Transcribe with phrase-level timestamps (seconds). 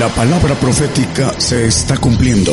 [0.00, 2.52] La palabra profética se está cumpliendo.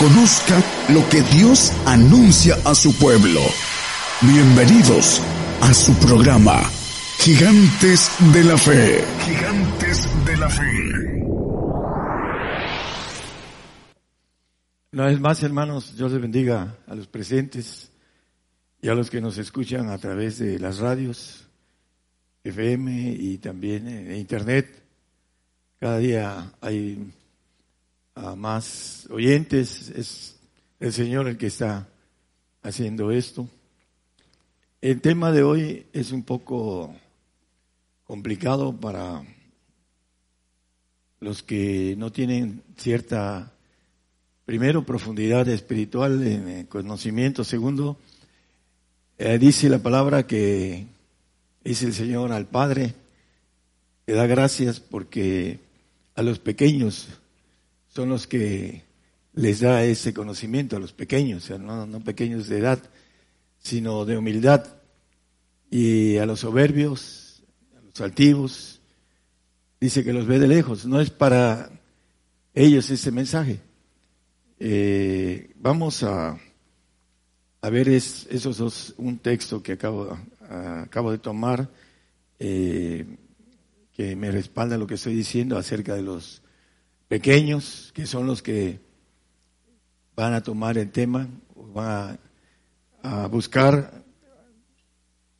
[0.00, 3.40] Conozca lo que Dios anuncia a su pueblo.
[4.20, 5.22] Bienvenidos
[5.60, 6.60] a su programa,
[7.20, 9.04] Gigantes de la Fe.
[9.26, 10.64] Gigantes de la Fe.
[14.90, 17.92] Una vez más, hermanos, Dios les bendiga a los presentes
[18.82, 21.46] y a los que nos escuchan a través de las radios,
[22.42, 24.85] FM y también en Internet.
[25.78, 27.12] Cada día hay
[28.14, 30.36] ah, más oyentes, es
[30.80, 31.86] el Señor el que está
[32.62, 33.46] haciendo esto.
[34.80, 36.94] El tema de hoy es un poco
[38.04, 39.22] complicado para
[41.20, 43.52] los que no tienen cierta,
[44.46, 47.98] primero, profundidad espiritual en conocimiento, segundo,
[49.18, 50.86] eh, dice la palabra que
[51.62, 52.94] dice el Señor al Padre,
[54.06, 55.65] le da gracias porque
[56.16, 57.08] a los pequeños
[57.88, 58.82] son los que
[59.34, 62.82] les da ese conocimiento, a los pequeños, o sea, no, pequeños de edad,
[63.60, 64.66] sino de humildad.
[65.70, 67.42] Y a los soberbios,
[67.76, 68.80] a los altivos,
[69.78, 70.86] dice que los ve de lejos.
[70.86, 71.70] No es para
[72.54, 73.60] ellos ese mensaje.
[74.58, 76.38] Eh, vamos a,
[77.60, 81.68] ver es, esos dos, un texto que acabo, acabo de tomar.
[82.38, 83.04] Eh,
[83.96, 86.42] que me respalda lo que estoy diciendo acerca de los
[87.08, 88.78] pequeños, que son los que
[90.14, 91.26] van a tomar el tema,
[91.72, 92.18] van
[93.02, 94.04] a, buscar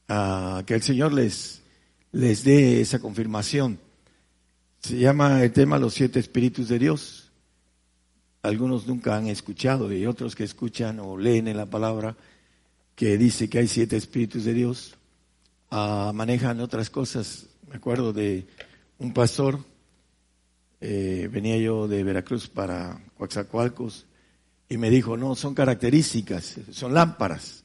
[0.09, 1.61] a que el Señor les,
[2.12, 3.79] les dé esa confirmación.
[4.81, 7.31] Se llama el tema Los siete espíritus de Dios.
[8.41, 12.17] Algunos nunca han escuchado y otros que escuchan o leen en la palabra
[12.95, 14.97] que dice que hay siete espíritus de Dios,
[15.71, 18.47] ah, manejan otras cosas me acuerdo de
[18.98, 19.59] un pastor,
[20.81, 24.06] eh, venía yo de Veracruz para Coaxacualcos
[24.69, 27.65] y me dijo, no, son características, son lámparas.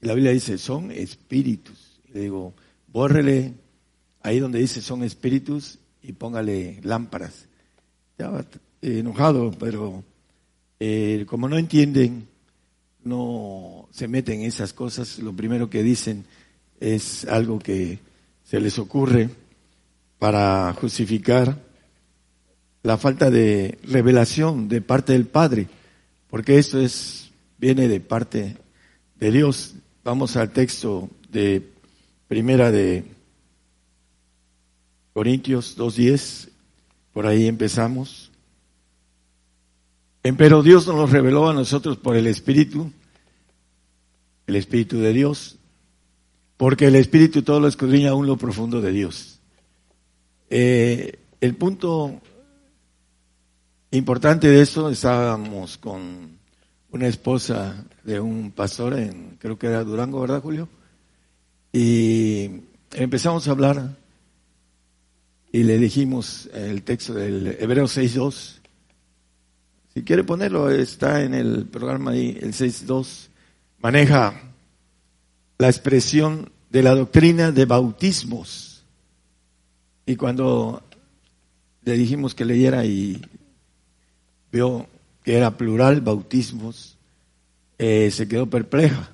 [0.00, 2.00] Y la Biblia dice, son espíritus.
[2.12, 2.54] Le digo,
[2.88, 3.54] bórrele
[4.22, 7.46] ahí donde dice son espíritus y póngale lámparas.
[8.12, 8.44] Estaba
[8.80, 10.04] enojado, pero
[10.80, 12.28] eh, como no entienden,
[13.04, 16.24] no se meten en esas cosas, lo primero que dicen
[16.80, 17.98] es algo que
[18.44, 19.30] se les ocurre
[20.18, 21.58] para justificar
[22.82, 25.68] la falta de revelación de parte del Padre,
[26.28, 28.56] porque esto es viene de parte
[29.20, 29.74] de Dios.
[30.02, 31.70] Vamos al texto de
[32.26, 33.04] Primera de
[35.12, 36.48] Corintios 2:10,
[37.12, 38.30] por ahí empezamos.
[40.22, 42.90] Pero Dios nos lo reveló a nosotros por el Espíritu,
[44.46, 45.58] el Espíritu de Dios,
[46.56, 49.40] porque el Espíritu todo lo escudriña aún lo profundo de Dios.
[50.50, 52.20] Eh, el punto
[53.90, 56.38] importante de eso, estábamos con
[56.90, 60.68] una esposa de un pastor en, creo que era Durango, ¿verdad, Julio?
[61.72, 62.50] Y
[62.92, 63.96] empezamos a hablar
[65.50, 68.60] y le dijimos el texto del Hebreo 6.2.
[69.94, 73.28] Si quiere ponerlo, está en el programa ahí, el 6.2.
[73.78, 74.51] Maneja
[75.62, 78.82] la expresión de la doctrina de bautismos.
[80.04, 80.82] Y cuando
[81.84, 83.22] le dijimos que leyera y
[84.50, 84.88] vio
[85.22, 86.96] que era plural bautismos,
[87.78, 89.12] eh, se quedó perpleja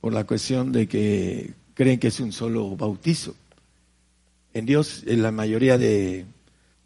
[0.00, 3.34] por la cuestión de que creen que es un solo bautizo.
[4.54, 6.24] En Dios, en la mayoría de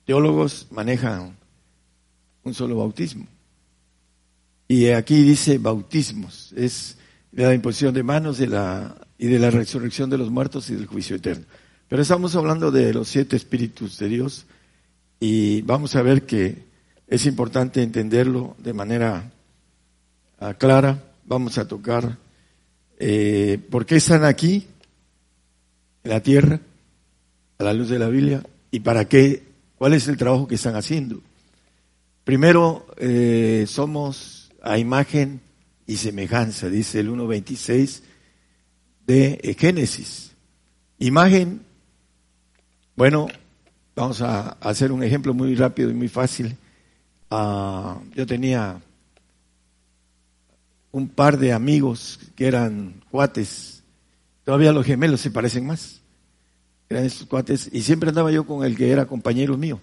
[0.06, 1.36] teólogos manejan
[2.42, 3.26] un solo bautismo.
[4.66, 6.96] Y aquí dice bautismos, es
[7.36, 10.74] de la imposición de manos de la, y de la resurrección de los muertos y
[10.74, 11.44] del juicio eterno.
[11.86, 14.46] Pero estamos hablando de los siete espíritus de Dios
[15.20, 16.64] y vamos a ver que
[17.06, 19.30] es importante entenderlo de manera
[20.40, 21.04] ah, clara.
[21.26, 22.16] Vamos a tocar
[22.98, 24.66] eh, por qué están aquí,
[26.04, 26.60] en la tierra,
[27.58, 29.42] a la luz de la Biblia, y para qué,
[29.76, 31.20] cuál es el trabajo que están haciendo.
[32.24, 35.42] Primero, eh, somos a imagen
[35.86, 38.02] y semejanza, dice el 1.26
[39.06, 40.32] de Génesis.
[40.98, 41.60] Imagen,
[42.96, 43.28] bueno,
[43.94, 46.56] vamos a hacer un ejemplo muy rápido y muy fácil.
[47.30, 48.80] Ah, yo tenía
[50.92, 53.82] un par de amigos que eran cuates,
[54.44, 56.00] todavía los gemelos se parecen más,
[56.88, 59.80] eran esos cuates, y siempre andaba yo con el que era compañero mío,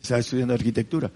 [0.00, 1.10] estaba estudiando arquitectura,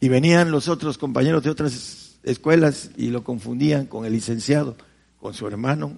[0.00, 4.76] y venían los otros compañeros de otras escuelas y lo confundían con el licenciado,
[5.18, 5.92] con su hermano,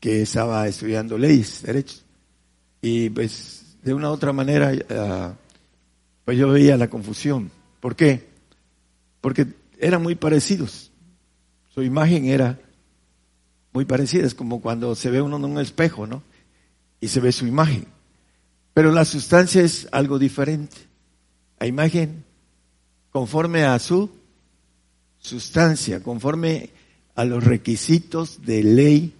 [0.00, 2.04] que estaba estudiando leyes, derechos.
[2.82, 5.34] Y pues de una u otra manera, ah,
[6.24, 7.50] pues yo veía la confusión.
[7.80, 8.26] ¿Por qué?
[9.20, 9.46] Porque
[9.78, 10.90] eran muy parecidos.
[11.72, 12.58] Su imagen era
[13.72, 16.22] muy parecida, es como cuando se ve uno en un espejo, ¿no?
[17.00, 17.86] Y se ve su imagen.
[18.72, 20.76] Pero la sustancia es algo diferente.
[21.58, 22.24] La imagen
[23.10, 24.10] conforme a su
[25.26, 26.70] sustancia, conforme
[27.16, 29.14] a los requisitos de ley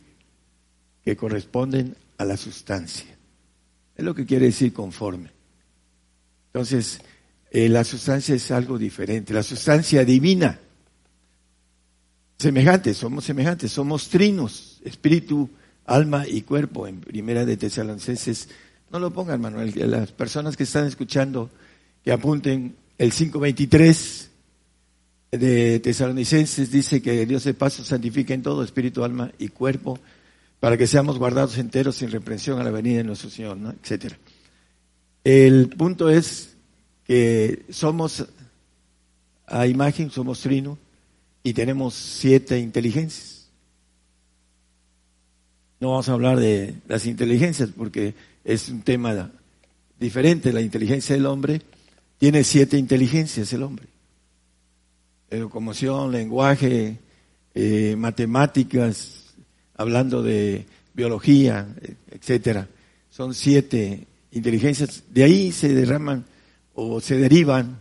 [1.04, 3.16] que corresponden a la sustancia.
[3.96, 5.30] Es lo que quiere decir conforme.
[6.52, 7.00] Entonces,
[7.50, 9.34] eh, la sustancia es algo diferente.
[9.34, 10.60] La sustancia divina,
[12.38, 15.50] semejantes, somos semejantes, somos trinos, espíritu,
[15.86, 16.86] alma y cuerpo.
[16.86, 18.48] En primera de Tesalonicenses,
[18.90, 21.50] no lo pongan, Manuel, las personas que están escuchando,
[22.04, 24.30] que apunten el 523
[25.30, 29.98] de Tesalonicenses dice que Dios de paso santifica en todo, espíritu, alma y cuerpo,
[30.60, 33.70] para que seamos guardados enteros sin reprensión a la venida de nuestro Señor, ¿no?
[33.70, 34.18] etcétera.
[35.24, 36.56] El punto es
[37.04, 38.26] que somos
[39.46, 40.78] a imagen, somos trino
[41.42, 43.48] y tenemos siete inteligencias.
[45.78, 48.14] No vamos a hablar de las inteligencias porque
[48.44, 49.30] es un tema
[50.00, 50.52] diferente.
[50.52, 51.60] La inteligencia del hombre
[52.18, 53.95] tiene siete inteligencias el hombre
[55.30, 56.98] locomoción, lenguaje,
[57.54, 59.34] eh, matemáticas,
[59.76, 61.66] hablando de biología,
[62.10, 62.68] etcétera.
[63.10, 65.04] Son siete inteligencias.
[65.10, 66.24] De ahí se derraman
[66.74, 67.80] o se derivan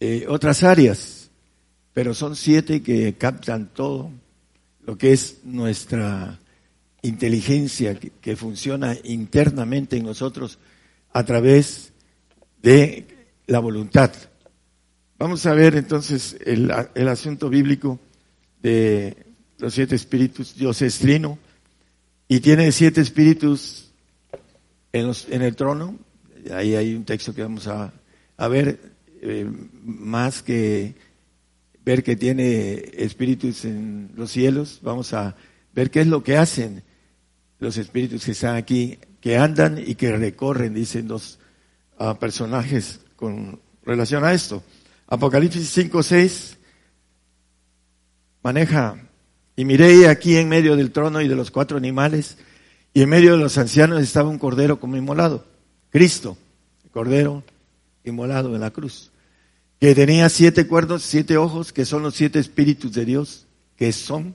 [0.00, 1.30] eh, otras áreas,
[1.92, 4.10] pero son siete que captan todo
[4.84, 6.38] lo que es nuestra
[7.02, 10.58] inteligencia que funciona internamente en nosotros
[11.12, 11.92] a través
[12.62, 13.06] de
[13.46, 14.12] la voluntad.
[15.18, 16.70] Vamos a ver entonces el,
[17.08, 17.98] asunto bíblico
[18.62, 19.16] de
[19.58, 20.54] los siete espíritus.
[20.54, 21.40] Dios es trino
[22.28, 23.90] y tiene siete espíritus
[24.92, 25.98] en, en el trono.
[26.52, 27.92] Ahí hay un texto que vamos a,
[28.48, 28.78] ver
[29.20, 29.50] eh,
[29.82, 30.94] más que
[31.84, 34.78] ver que tiene espíritus en los cielos.
[34.82, 35.34] Vamos a
[35.74, 36.84] ver qué es lo que hacen
[37.58, 41.40] los espíritus que están aquí, que andan y que recorren, dicen los
[41.98, 44.62] ah, personajes con relación a esto.
[45.08, 46.58] Apocalipsis 5, 6
[48.42, 49.08] maneja,
[49.56, 52.38] y miré aquí en medio del trono y de los cuatro animales,
[52.94, 55.46] y en medio de los ancianos estaba un cordero como inmolado,
[55.90, 56.36] Cristo,
[56.84, 57.42] el cordero
[58.04, 59.10] inmolado en la cruz,
[59.80, 63.46] que tenía siete cuernos, siete ojos, que son los siete espíritus de Dios,
[63.76, 64.34] que son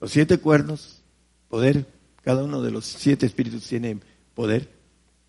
[0.00, 1.02] los siete cuernos,
[1.48, 1.86] poder,
[2.22, 3.98] cada uno de los siete espíritus tiene
[4.34, 4.68] poder,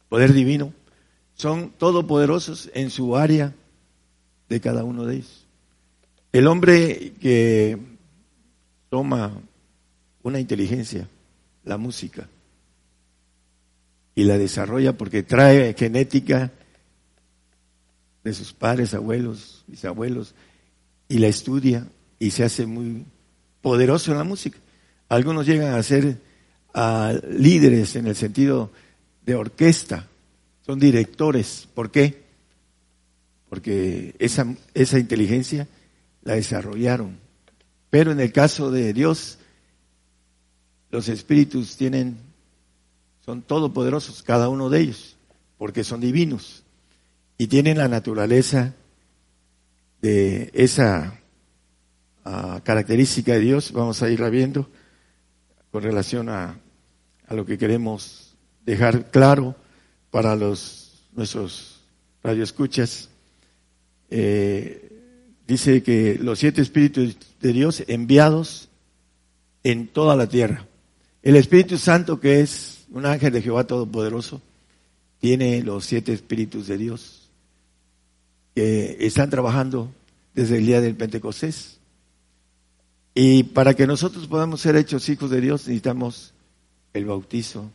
[0.09, 0.73] poder divino,
[1.35, 3.53] son todopoderosos en su área
[4.51, 5.45] de cada uno de ellos.
[6.33, 7.77] El hombre que
[8.89, 9.31] toma
[10.23, 11.07] una inteligencia,
[11.63, 12.27] la música,
[14.13, 16.51] y la desarrolla porque trae genética
[18.25, 20.35] de sus padres, abuelos, bisabuelos,
[21.07, 21.87] y la estudia
[22.19, 23.05] y se hace muy
[23.61, 24.59] poderoso en la música.
[25.07, 26.17] Algunos llegan a ser
[27.29, 28.69] líderes en el sentido
[29.25, 30.07] de orquesta,
[30.65, 31.69] son directores.
[31.73, 32.20] ¿Por qué?
[33.51, 35.67] Porque esa, esa inteligencia
[36.23, 37.19] la desarrollaron.
[37.89, 39.39] Pero en el caso de Dios,
[40.89, 42.15] los espíritus tienen,
[43.25, 45.17] son todopoderosos, cada uno de ellos,
[45.57, 46.63] porque son divinos
[47.37, 48.73] y tienen la naturaleza
[50.01, 51.19] de esa
[52.23, 53.73] ah, característica de Dios.
[53.73, 54.69] Vamos a irla viendo
[55.71, 56.57] con relación a,
[57.27, 58.33] a lo que queremos
[58.65, 59.57] dejar claro
[60.09, 61.81] para los nuestros
[62.23, 63.10] radioescuchas.
[64.11, 64.91] Eh,
[65.47, 68.69] dice que los siete espíritus de Dios enviados
[69.63, 70.67] en toda la tierra.
[71.23, 74.41] El Espíritu Santo, que es un ángel de Jehová Todopoderoso,
[75.19, 77.29] tiene los siete espíritus de Dios
[78.53, 79.91] que están trabajando
[80.33, 81.77] desde el día del Pentecostés.
[83.13, 86.33] Y para que nosotros podamos ser hechos hijos de Dios necesitamos
[86.93, 87.69] el bautizo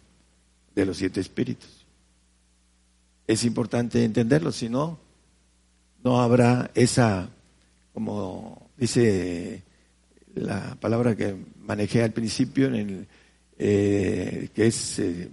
[0.75, 1.87] de los siete espíritus.
[3.27, 4.99] Es importante entenderlo, si no,
[6.07, 7.29] no habrá esa,
[7.93, 9.65] como dice
[10.37, 11.35] la palabra que
[11.65, 13.07] manejé al principio, en el,
[13.59, 15.29] eh, que es eh,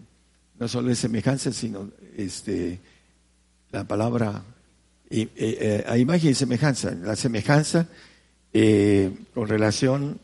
[0.57, 2.79] no solo es semejanza, sino este,
[3.69, 4.41] la palabra
[5.11, 6.89] eh, a imagen y semejanza.
[6.95, 7.87] La semejanza
[9.35, 10.17] con relación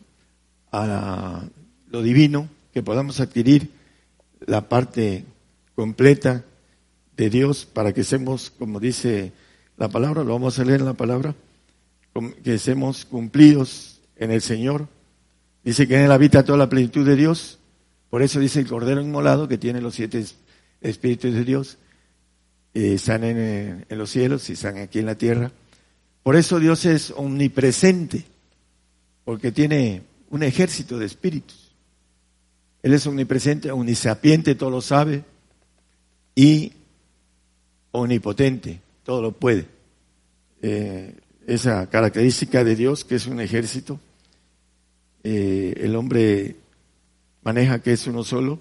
[0.72, 1.44] a
[1.91, 3.70] lo divino, que podamos adquirir
[4.48, 5.25] la parte
[5.75, 6.44] completa
[7.15, 9.32] de Dios para que seamos, como dice
[9.79, 11.33] la palabra, lo vamos a leer en la palabra,
[12.43, 14.89] que seamos cumplidos en el Señor.
[15.63, 17.59] Dice que en él habita toda la plenitud de Dios.
[18.09, 20.25] Por eso dice el Cordero Inmolado, que tiene los siete
[20.81, 21.77] espíritus de Dios,
[22.74, 25.50] eh, están en, en los cielos y están aquí en la tierra.
[26.24, 28.25] Por eso Dios es omnipresente,
[29.24, 31.71] porque tiene un ejército de espíritus.
[32.83, 35.24] Él es omnipresente, omnisapiente, todo lo sabe,
[36.36, 36.74] y
[37.91, 39.65] omnipotente, todo lo puede.
[40.61, 41.15] Eh,
[41.47, 43.99] esa característica de Dios, que es un ejército,
[45.23, 46.57] eh, el hombre
[47.41, 48.59] maneja que es uno solo,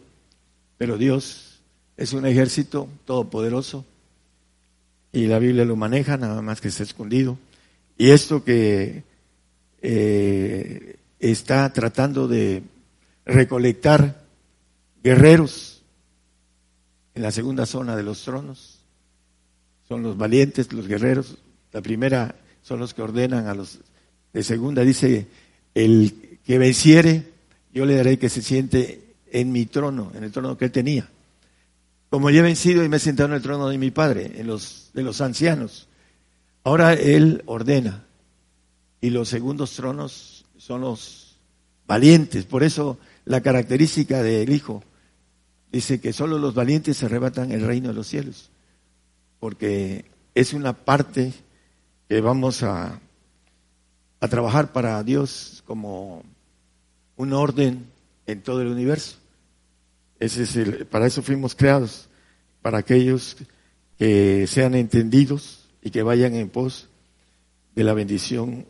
[0.79, 1.61] pero Dios
[1.99, 3.85] es un ejército todopoderoso
[5.13, 7.39] y la Biblia lo maneja, nada más que está escondido.
[7.99, 9.03] Y esto que
[9.83, 12.63] eh, está tratando de
[13.27, 14.25] recolectar
[15.05, 15.83] guerreros
[17.15, 18.78] en la segunda zona de los tronos,
[19.89, 21.39] son los valientes, los guerreros.
[21.73, 23.79] La primera son los que ordenan a los
[24.33, 25.27] de segunda, dice,
[25.75, 27.33] el que venciere,
[27.73, 31.09] yo le daré que se siente en mi trono, en el trono que él tenía.
[32.11, 34.47] Como yo he vencido y me he sentado en el trono de mi padre, en
[34.47, 35.89] los, de los ancianos.
[36.65, 38.05] Ahora él ordena.
[39.01, 41.37] Y los segundos tronos son los
[41.87, 42.45] valientes.
[42.45, 44.83] Por eso la característica del Hijo
[45.71, 48.51] dice que solo los valientes se arrebatan el reino de los cielos.
[49.41, 50.05] Porque
[50.35, 51.33] es una parte
[52.09, 53.01] que vamos a,
[54.21, 56.23] a trabajar para Dios como
[57.17, 57.87] un orden
[58.27, 59.17] en todo el universo.
[60.21, 62.09] Ese es el, para eso fuimos creados,
[62.63, 63.37] para aquellos
[63.99, 66.89] que sean entendidos y que vayan en pos
[67.75, 68.67] de la bendición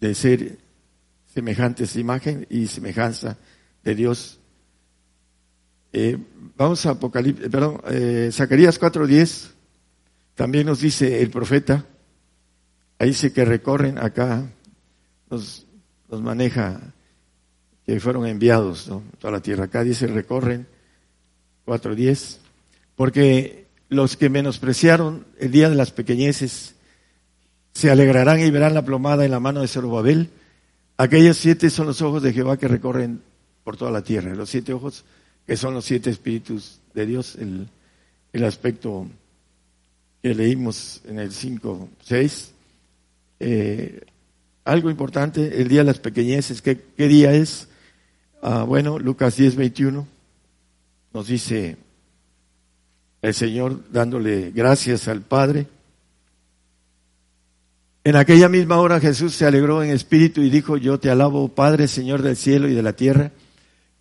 [0.00, 0.58] de ser
[1.32, 3.38] semejantes imagen y semejanza
[3.84, 4.39] de Dios.
[5.92, 6.18] Eh,
[6.56, 9.50] vamos a Apocalipsis, perdón, eh, Zacarías 4.10,
[10.34, 11.84] también nos dice el profeta,
[12.98, 14.46] ahí dice que recorren acá,
[15.28, 15.66] nos,
[16.08, 16.80] nos maneja
[17.84, 19.02] que fueron enviados ¿no?
[19.18, 19.64] toda la tierra.
[19.64, 20.68] Acá dice recorren
[21.66, 22.38] 4.10,
[22.94, 26.76] porque los que menospreciaron el día de las pequeñeces
[27.72, 30.30] se alegrarán y verán la plomada en la mano de Zorobabel.
[30.96, 33.22] Aquellos siete son los ojos de Jehová que recorren
[33.64, 34.34] por toda la tierra.
[34.34, 35.04] Los siete ojos
[35.46, 37.68] que son los siete espíritus de Dios, el,
[38.32, 39.06] el aspecto
[40.22, 42.52] que leímos en el 5, 6.
[43.40, 44.00] Eh,
[44.64, 47.68] algo importante, el día de las pequeñeces, ¿qué, qué día es?
[48.42, 50.06] Ah, bueno, Lucas 10, 21
[51.12, 51.76] nos dice
[53.22, 55.66] el Señor dándole gracias al Padre.
[58.02, 61.86] En aquella misma hora Jesús se alegró en espíritu y dijo, yo te alabo, Padre,
[61.86, 63.32] Señor del cielo y de la tierra,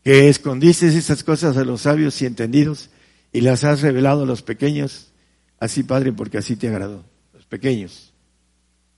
[0.03, 2.89] que escondiste esas cosas a los sabios y entendidos
[3.31, 5.11] y las has revelado a los pequeños.
[5.59, 7.03] Así, Padre, porque así te agradó.
[7.33, 8.13] Los pequeños.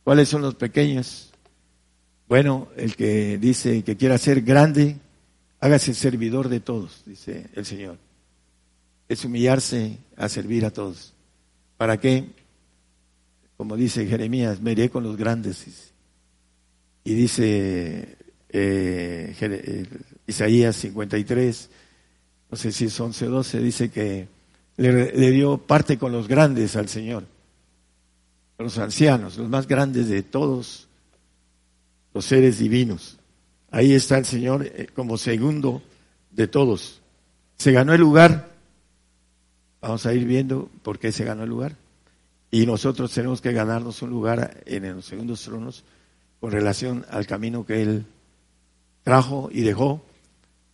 [0.03, 1.31] ¿Cuáles son los pequeños?
[2.27, 4.97] Bueno, el que dice que quiera ser grande,
[5.61, 7.99] Hágase servidor de todos, dice el Señor.
[9.07, 11.13] Es humillarse a servir a todos.
[11.77, 12.25] ¿Para qué?
[13.57, 15.93] Como dice Jeremías, me iré con los grandes.
[17.03, 18.17] Y dice
[18.49, 19.85] eh, eh,
[20.31, 21.69] Isaías 53,
[22.49, 24.27] no sé si es 11 o 12, dice que
[24.77, 27.25] le, le dio parte con los grandes al Señor,
[28.57, 30.87] los ancianos, los más grandes de todos
[32.13, 33.17] los seres divinos.
[33.71, 35.81] Ahí está el Señor eh, como segundo
[36.31, 37.01] de todos.
[37.57, 38.51] Se ganó el lugar.
[39.81, 41.75] Vamos a ir viendo por qué se ganó el lugar.
[42.51, 45.83] Y nosotros tenemos que ganarnos un lugar en los segundos tronos
[46.39, 48.05] con relación al camino que Él
[49.03, 50.03] trajo y dejó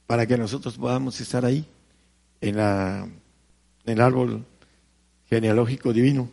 [0.08, 1.66] para que nosotros podamos estar ahí
[2.42, 4.46] en, la, en el árbol
[5.30, 6.30] genealógico divino.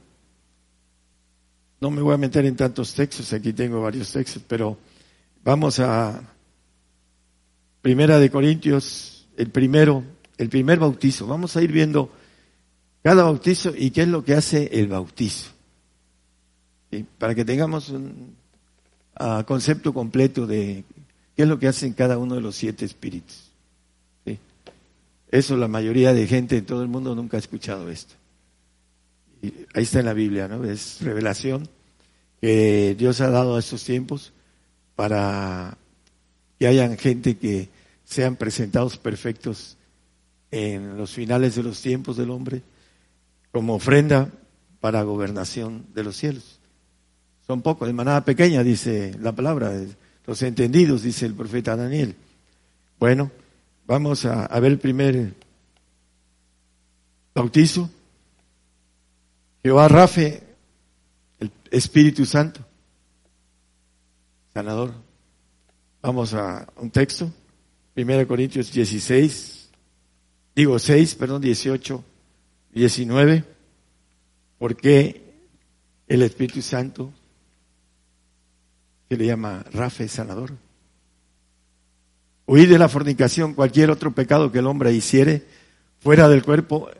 [1.81, 4.79] No me voy a meter en tantos textos, aquí tengo varios textos, pero
[5.43, 6.23] vamos a
[7.85, 10.03] Primera de Corintios, el primero,
[10.39, 11.27] el primer bautizo.
[11.27, 12.11] Vamos a ir viendo
[13.03, 15.51] cada bautizo y qué es lo que hace el bautizo.
[17.19, 18.35] Para que tengamos un
[19.17, 20.85] ah, concepto completo de
[21.37, 23.44] qué es lo que hacen cada uno de los siete espíritus.
[25.35, 28.15] Eso la mayoría de gente en todo el mundo nunca ha escuchado esto.
[29.75, 30.63] Ahí está en la Biblia, ¿no?
[30.63, 31.69] Es revelación
[32.41, 34.33] que Dios ha dado a estos tiempos
[34.95, 35.77] para
[36.57, 37.69] que hayan gente que
[38.05, 39.77] sean presentados perfectos
[40.53, 42.63] en los finales de los tiempos del hombre
[43.51, 44.31] como ofrenda
[44.79, 46.61] para gobernación de los cielos.
[47.45, 49.73] Son pocos, de manada pequeña, dice la palabra,
[50.27, 52.15] los entendidos, dice el profeta Daniel.
[53.01, 53.33] Bueno,
[53.87, 55.35] vamos a, ver el primer
[57.35, 57.91] bautizo.
[59.63, 60.43] Jehová Rafe,
[61.41, 62.61] el Espíritu Santo,
[64.53, 64.93] sanador.
[66.03, 67.33] Vamos a un texto.
[67.97, 69.71] 1 Corintios 16,
[70.57, 72.05] digo 6, perdón, 18,
[72.73, 73.45] 19.
[74.59, 75.23] por qué
[76.09, 77.13] el Espíritu Santo
[79.09, 80.64] se le llama Rafe sanador.
[82.47, 85.45] Huir de la fornicación, cualquier otro pecado que el hombre hiciere
[86.01, 86.91] fuera del cuerpo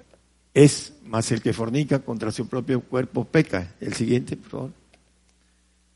[0.55, 3.75] es más el que fornica contra su propio cuerpo peca.
[3.81, 4.71] El siguiente, por favor.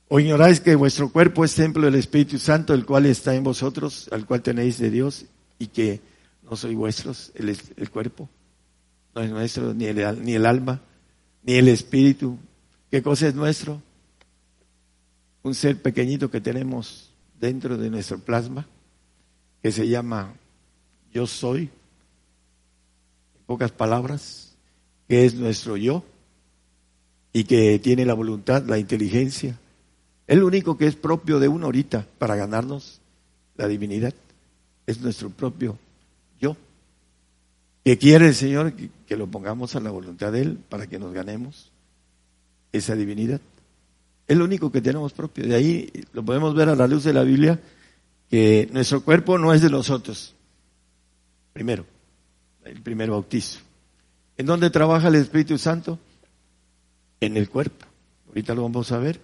[0.08, 4.08] O ignoráis que vuestro cuerpo es templo del Espíritu Santo, el cual está en vosotros,
[4.10, 5.26] al cual tenéis de Dios,
[5.58, 6.00] y que
[6.48, 8.28] no soy vuestros, el, cuerpo.
[9.14, 10.80] No es nuestro ni el, ni el alma,
[11.42, 12.38] ni el espíritu.
[12.90, 13.82] ¿Qué cosa es nuestro?
[15.42, 18.66] Un ser pequeñito que tenemos dentro de nuestro plasma,
[19.62, 20.34] que se llama
[21.12, 24.56] yo soy, en pocas palabras,
[25.08, 26.04] que es nuestro yo,
[27.32, 29.58] y que tiene la voluntad, la inteligencia,
[30.26, 33.00] el único que es propio de uno ahorita para ganarnos
[33.56, 34.14] la divinidad.
[34.86, 35.78] Es nuestro propio
[36.40, 36.56] yo.
[37.84, 41.14] Que quiere el Señor que, lo pongamos a la voluntad de Él para que nos
[41.14, 41.72] ganemos
[42.72, 43.40] esa divinidad.
[44.26, 45.46] Es lo único que tenemos propio.
[45.46, 47.58] De ahí lo podemos ver a la luz de la Biblia,
[48.30, 50.34] que nuestro cuerpo no es de nosotros.
[51.52, 51.84] Primero,
[52.64, 53.60] el primer bautizo.
[54.36, 55.98] ¿En dónde trabaja el Espíritu Santo?
[57.20, 57.86] En el cuerpo.
[58.28, 59.20] Ahorita lo vamos a ver.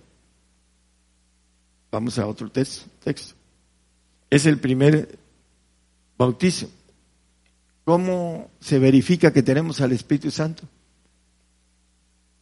[1.92, 2.86] Vamos a otro texto.
[3.04, 3.34] texto.
[4.30, 5.16] Es el primer
[6.18, 6.68] bautizo.
[7.84, 10.64] ¿Cómo se verifica que tenemos al Espíritu Santo?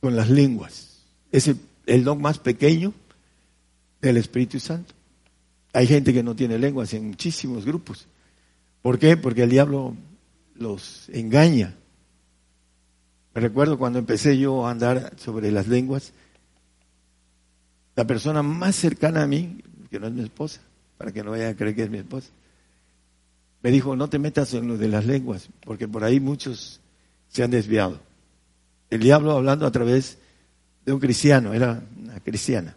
[0.00, 1.02] Con las lenguas.
[1.30, 1.50] Es
[1.86, 2.94] el, don más pequeño
[4.00, 4.94] del Espíritu Santo.
[5.72, 8.06] Hay gente que no tiene lenguas en muchísimos grupos.
[8.82, 9.16] ¿Por qué?
[9.16, 9.96] Porque el diablo
[10.54, 11.74] los engaña.
[13.34, 16.12] Me recuerdo cuando empecé yo a andar sobre las lenguas,
[17.94, 20.60] la persona más cercana a mí, que no es mi esposa,
[20.98, 22.30] para que no vayan a creer que es mi esposa,
[23.62, 26.80] me dijo, no te metas en lo de las lenguas, porque por ahí muchos
[27.28, 28.00] se han desviado.
[28.90, 30.18] El diablo hablando a través
[30.84, 32.76] de un cristiano, era una cristiana.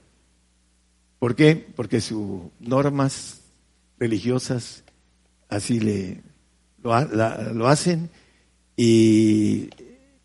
[1.25, 1.55] ¿Por qué?
[1.55, 3.41] Porque sus normas
[3.97, 4.83] religiosas
[5.49, 6.21] así le
[6.83, 7.01] lo,
[7.51, 8.11] lo hacen
[8.77, 9.71] y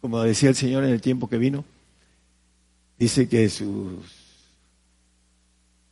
[0.02, 1.64] como decía el Señor en el tiempo que vino,
[2.98, 4.04] dice que sus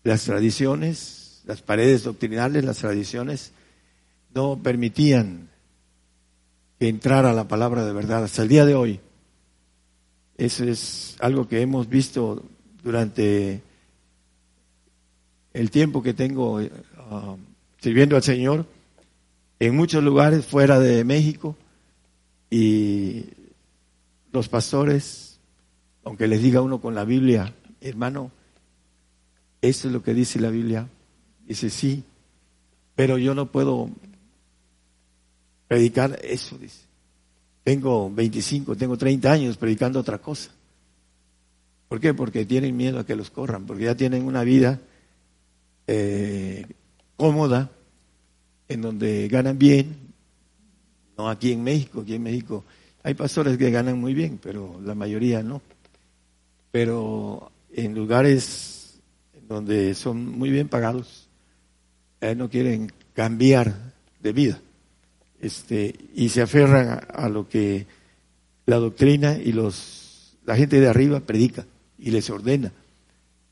[0.04, 3.52] las tradiciones, las paredes doctrinales, las tradiciones,
[4.34, 5.48] no permitían
[6.78, 9.00] que entrara la palabra de verdad hasta el día de hoy.
[10.36, 12.44] Eso es algo que hemos visto
[12.84, 13.62] durante
[15.58, 17.36] el tiempo que tengo uh,
[17.80, 18.64] sirviendo al Señor
[19.58, 21.56] en muchos lugares fuera de México
[22.48, 23.24] y
[24.30, 25.40] los pastores,
[26.04, 28.30] aunque les diga uno con la Biblia, hermano,
[29.60, 30.86] eso es lo que dice la Biblia.
[31.44, 32.04] Dice, sí,
[32.94, 33.90] pero yo no puedo
[35.66, 36.82] predicar eso, dice.
[37.64, 40.52] Tengo 25, tengo 30 años predicando otra cosa.
[41.88, 42.14] ¿Por qué?
[42.14, 44.78] Porque tienen miedo a que los corran, porque ya tienen una vida
[45.88, 46.64] eh,
[47.16, 47.72] cómoda,
[48.68, 49.96] en donde ganan bien,
[51.16, 52.64] no aquí en México, aquí en México
[53.02, 55.62] hay pastores que ganan muy bien, pero la mayoría no.
[56.70, 59.00] Pero en lugares
[59.48, 61.28] donde son muy bien pagados,
[62.20, 63.74] eh, no quieren cambiar
[64.20, 64.60] de vida
[65.40, 67.86] este, y se aferran a, lo que
[68.66, 71.64] la doctrina y los, la gente de arriba predica
[71.98, 72.72] y les ordena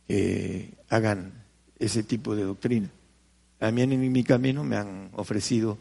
[0.07, 1.36] que hagan
[1.79, 2.91] ese tipo de doctrina.
[3.59, 5.79] También en mi camino me han ofrecido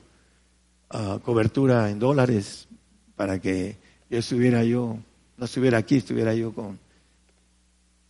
[0.90, 2.68] ah, cobertura en dólares
[3.16, 3.78] para que
[4.10, 4.98] yo estuviera yo,
[5.38, 6.80] no estuviera aquí, estuviera yo con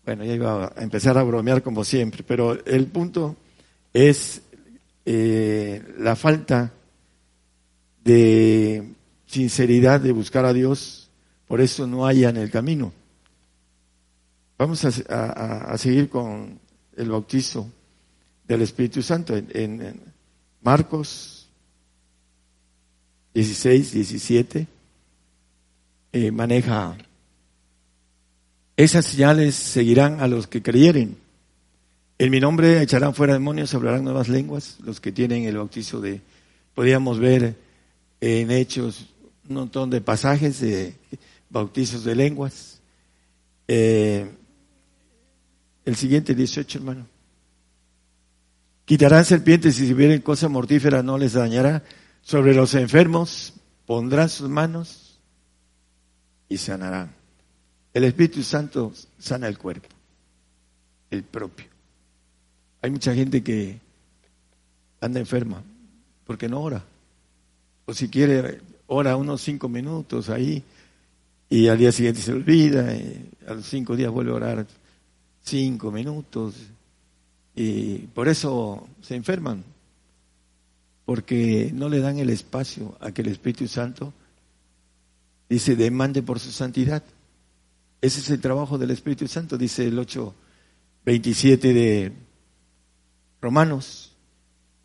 [0.05, 3.35] bueno, ya iba a empezar a bromear como siempre, pero el punto
[3.91, 4.43] es
[5.03, 6.71] eh, la falta
[8.03, 8.87] de
[9.25, 11.09] sinceridad de buscar a Dios,
[11.47, 12.93] por eso no haya en el camino.
[14.59, 16.59] Vamos a, seguir con
[16.97, 17.69] el bautizo
[18.47, 20.01] del Espíritu Santo en,
[20.61, 21.47] Marcos
[23.33, 24.67] 16, 17.
[26.13, 26.97] Eh, maneja
[28.77, 31.17] esas señales seguirán a los que creyeren.
[32.17, 36.21] En mi nombre echarán fuera demonios, hablarán nuevas lenguas, los que tienen el bautizo de...
[36.73, 37.55] Podríamos ver
[38.19, 39.07] en Hechos
[39.47, 40.93] un montón de pasajes de
[41.49, 42.81] bautizos de lenguas.
[43.69, 44.29] Eh,
[45.85, 47.05] el siguiente 18, hermano.
[48.85, 51.83] Quitarán serpientes y si vieren cosa mortífera no les dañará.
[52.21, 53.53] Sobre los enfermos
[53.85, 55.19] pondrán sus manos
[56.49, 57.11] y sanarán.
[57.93, 59.87] El Espíritu Santo sana el cuerpo,
[61.09, 61.67] el propio.
[62.81, 63.79] Hay mucha gente que
[65.01, 65.63] anda enferma
[66.25, 66.83] porque no ora.
[67.85, 70.63] O si quiere, ora unos cinco minutos ahí
[71.49, 74.67] y al día siguiente se olvida, y a los cinco días vuelve a orar
[75.45, 76.55] cinco minutos,
[77.55, 79.63] y por eso se enferman,
[81.05, 84.13] porque no le dan el espacio a que el Espíritu Santo
[85.47, 87.03] dice demande por su santidad.
[88.01, 92.11] Ese es el trabajo del Espíritu Santo, dice el 8.27 de
[93.41, 94.11] Romanos.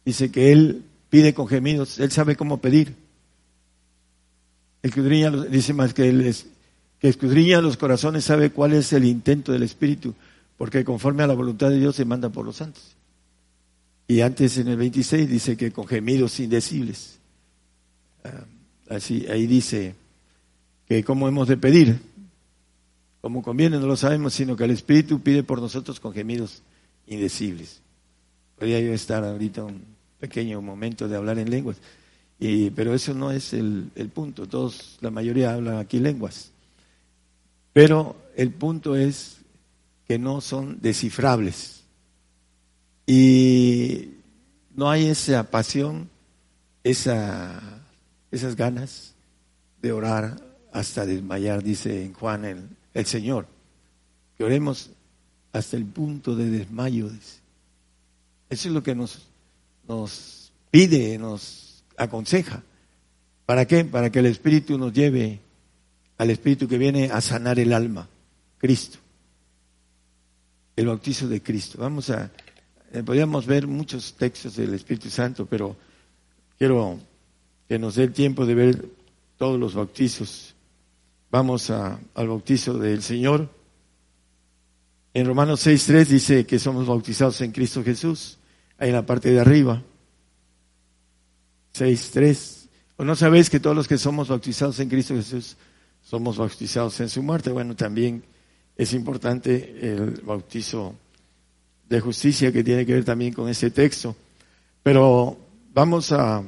[0.05, 2.95] Dice que Él pide con gemidos, Él sabe cómo pedir.
[4.83, 6.35] El escudriña, dice más que Él
[6.99, 10.15] que escudriña los corazones, sabe cuál es el intento del Espíritu,
[10.61, 12.95] porque conforme a la voluntad de Dios se manda por los santos.
[14.07, 17.19] Y antes en el 26 dice que con gemidos indecibles.
[18.23, 18.45] Ah,
[18.91, 19.95] así, ahí dice
[20.87, 21.99] que cómo hemos de pedir.
[23.23, 26.61] Como conviene, no lo sabemos, sino que el Espíritu pide por nosotros con gemidos
[27.07, 27.81] indecibles.
[28.59, 29.83] Podría yo estar ahorita un
[30.19, 31.79] pequeño momento de hablar en lenguas,
[32.77, 34.47] pero eso no es el, el punto.
[34.47, 36.51] Todos, la mayoría hablan aquí lenguas.
[37.73, 39.40] Pero el punto es
[40.11, 41.85] que no son descifrables.
[43.07, 44.15] Y
[44.75, 46.11] no hay esa pasión,
[46.83, 47.63] esa,
[48.33, 49.15] esas ganas
[49.81, 50.37] de orar
[50.73, 53.47] hasta desmayar, dice en Juan el, el Señor.
[54.37, 54.91] Que oremos
[55.53, 57.09] hasta el punto de desmayo.
[58.49, 59.29] Eso es lo que nos,
[59.87, 62.65] nos pide, nos aconseja.
[63.47, 63.85] ¿Para qué?
[63.85, 65.39] Para que el Espíritu nos lleve
[66.19, 68.09] al Espíritu que viene a sanar el alma,
[68.59, 68.99] Cristo.
[70.81, 71.77] El bautizo de Cristo.
[71.79, 72.31] Vamos a,
[72.91, 75.77] eh, podríamos ver muchos textos del Espíritu Santo, pero
[76.57, 76.99] quiero
[77.69, 78.89] que nos dé el tiempo de ver
[79.37, 80.55] todos los bautizos
[81.31, 83.49] Vamos al bautizo del Señor.
[85.13, 88.39] En Romanos 6.3 dice que somos bautizados en Cristo Jesús,
[88.79, 89.83] ahí en la parte de arriba.
[91.75, 92.69] 6.3.
[92.97, 95.59] ¿O no sabéis que todos los que somos bautizados en Cristo Jesús
[96.03, 97.51] somos bautizados en su muerte?
[97.51, 98.25] Bueno, también
[98.81, 100.95] es importante el bautizo
[101.87, 104.17] de justicia que tiene que ver también con ese texto.
[104.83, 105.37] Pero
[105.75, 106.43] vamos a,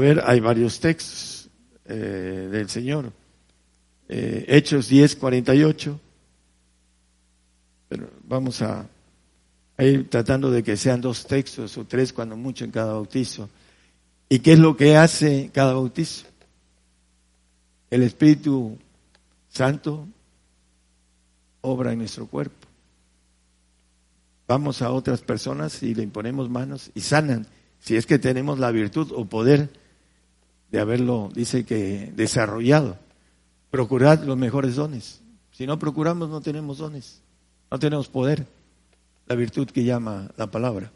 [0.00, 1.48] ver, hay varios textos
[1.84, 3.12] eh, del Señor
[4.08, 6.00] eh, Hechos 10, 48.
[7.88, 8.88] Pero vamos a,
[9.78, 13.48] ir tratando de que sean dos textos o tres cuando mucho en cada bautizo.
[14.28, 16.26] ¿Y qué es lo que hace cada bautizo?
[17.90, 18.76] El Espíritu
[19.48, 20.08] Santo
[21.62, 22.68] obra en nuestro cuerpo.
[24.46, 27.46] Vamos a otras personas y le imponemos manos y sanan,
[27.78, 29.70] si es que tenemos la virtud o poder
[30.70, 32.98] de haberlo, dice que desarrollado.
[33.70, 35.22] Procurad los mejores dones.
[35.52, 37.22] Si no procuramos, no tenemos dones,
[37.70, 38.46] no tenemos poder,
[39.26, 40.90] la virtud que llama la palabra.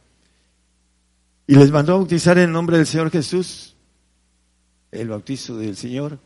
[1.46, 3.76] Y les mandó a bautizar en nombre del Señor Jesús,
[4.90, 6.18] el bautizo del Señor.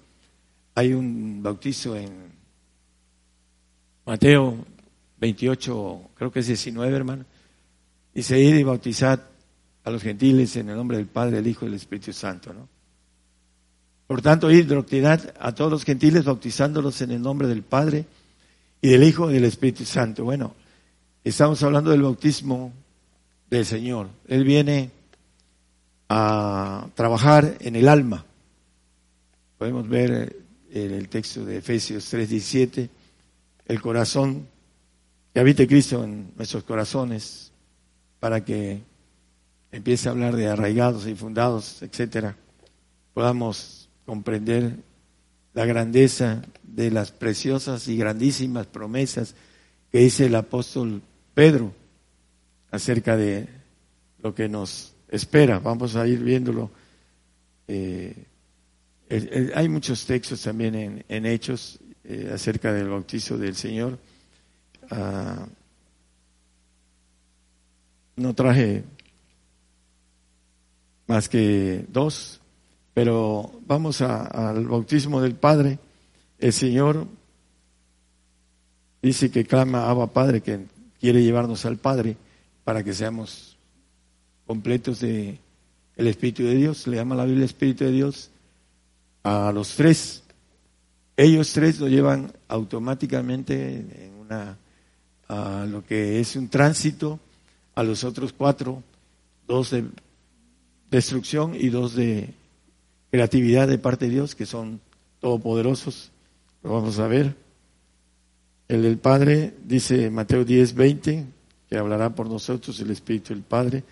[0.74, 2.29] Hay un bautizo en
[4.11, 4.66] Mateo
[5.20, 7.25] 28, creo que es 19, hermano.
[8.12, 9.20] Dice, id y bautizad
[9.85, 12.68] a los gentiles en el nombre del Padre, del Hijo y del Espíritu Santo, ¿no?
[14.09, 18.05] Por tanto, ir doctrinad a todos los gentiles, bautizándolos en el nombre del Padre
[18.83, 20.25] y del Hijo y del Espíritu Santo.
[20.25, 20.57] Bueno,
[21.23, 22.73] estamos hablando del bautismo
[23.49, 24.09] del Señor.
[24.27, 24.90] Él viene
[26.09, 28.25] a trabajar en el alma.
[29.57, 30.37] Podemos ver
[30.73, 32.90] en el texto de Efesios 3:17,
[33.70, 34.48] el corazón,
[35.33, 37.52] que habite Cristo en nuestros corazones,
[38.18, 38.83] para que
[39.70, 42.37] empiece a hablar de arraigados y fundados, etcétera,
[43.14, 44.74] podamos comprender
[45.54, 49.37] la grandeza de las preciosas y grandísimas promesas
[49.92, 51.02] que dice el apóstol
[51.35, 51.72] Pedro
[52.72, 53.48] acerca de
[54.18, 55.61] lo que nos espera.
[55.61, 56.70] Vamos a ir viéndolo.
[57.68, 58.26] Eh,
[59.54, 61.79] hay muchos textos también en, Hechos
[62.11, 63.96] eh, acerca del bautizo del Señor.
[64.90, 65.46] Ah,
[68.16, 68.83] no traje
[71.07, 72.40] más que dos.
[72.94, 75.79] Pero vamos al bautismo del Padre.
[76.40, 77.07] El Señor
[79.01, 80.66] dice que clama Abba Padre, que
[80.99, 82.16] quiere llevarnos al Padre
[82.64, 83.57] para que seamos
[84.46, 85.38] completos de
[85.96, 86.88] el Espíritu de Dios.
[86.88, 88.31] Le llama la Biblia Espíritu de Dios
[89.23, 90.25] a los tres.
[91.22, 94.56] Ellos tres lo llevan automáticamente en una
[95.28, 97.20] a lo que es un tránsito
[97.74, 98.83] a los otros cuatro,
[99.46, 99.85] dos de
[100.90, 102.33] destrucción y dos de
[103.11, 104.80] creatividad de parte de Dios, que son
[105.20, 106.11] todopoderosos.
[106.62, 107.37] Lo vamos a ver.
[108.66, 111.26] El del Padre, dice Mateo 10, 20,
[111.68, 113.85] que hablará por nosotros el Espíritu del Padre,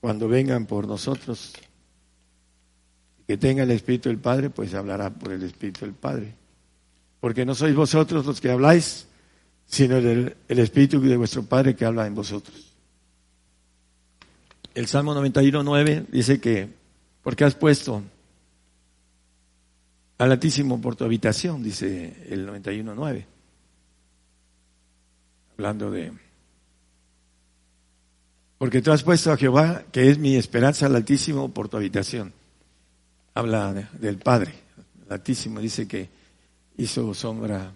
[0.00, 1.54] cuando vengan por nosotros.
[3.26, 6.40] Que tenga el Espíritu del Padre, pues hablará por el Espíritu del Padre.
[7.22, 9.06] Porque no sois vosotros los que habláis,
[9.64, 12.74] sino el, Espíritu de vuestro Padre que habla en vosotros.
[14.74, 16.68] El Salmo 91.9 dice que,
[17.22, 18.02] porque has puesto
[20.18, 23.24] al Altísimo por tu habitación, dice el 91.9,
[25.52, 26.10] hablando de...
[28.58, 32.32] Porque tú has puesto a Jehová, que es mi esperanza, al Altísimo por tu habitación.
[33.32, 34.54] Habla del Padre.
[35.06, 36.21] El Altísimo dice que
[36.82, 37.72] hizo sombra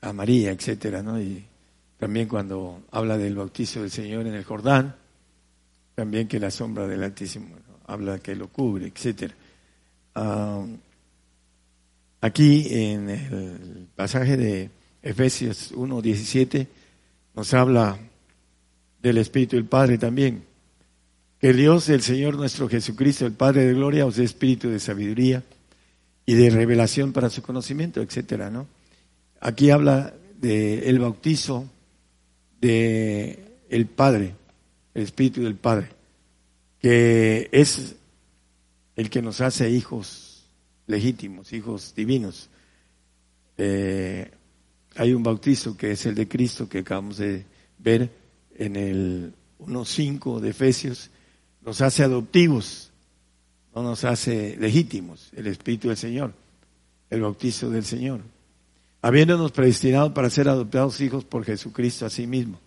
[0.00, 1.20] a María, etcétera, ¿no?
[1.20, 1.44] Y
[1.98, 4.94] también cuando habla del bautizo del Señor en el Jordán,
[5.94, 9.34] también que la sombra del Altísimo habla que lo cubre, etcétera.
[12.20, 14.70] Aquí en el pasaje de
[15.02, 16.66] Efesios 1, 17
[17.34, 17.98] nos habla
[19.00, 20.44] del Espíritu del Padre también.
[21.38, 25.42] Que Dios, el Señor nuestro Jesucristo, el Padre de gloria, os dé espíritu de sabiduría
[26.26, 28.66] y de revelación para su conocimiento, etcétera, ¿no?
[29.40, 31.70] Aquí habla del el bautizo
[32.60, 33.38] de
[33.70, 34.34] el Padre,
[34.92, 35.88] el Espíritu del Padre,
[36.80, 37.94] que es
[38.96, 40.44] el que nos hace hijos
[40.86, 42.48] legítimos, hijos divinos.
[43.56, 44.30] Eh,
[44.96, 47.44] hay un bautizo que es el de Cristo que acabamos de
[47.78, 48.10] ver
[48.56, 51.10] en el 1.5 de Efesios,
[51.62, 52.85] nos hace adoptivos,
[53.76, 56.32] no nos hace legítimos, el Espíritu del Señor,
[57.10, 58.22] el bautizo del Señor,
[59.02, 62.58] habiéndonos predestinado para ser adoptados hijos por Jesucristo a sí mismo,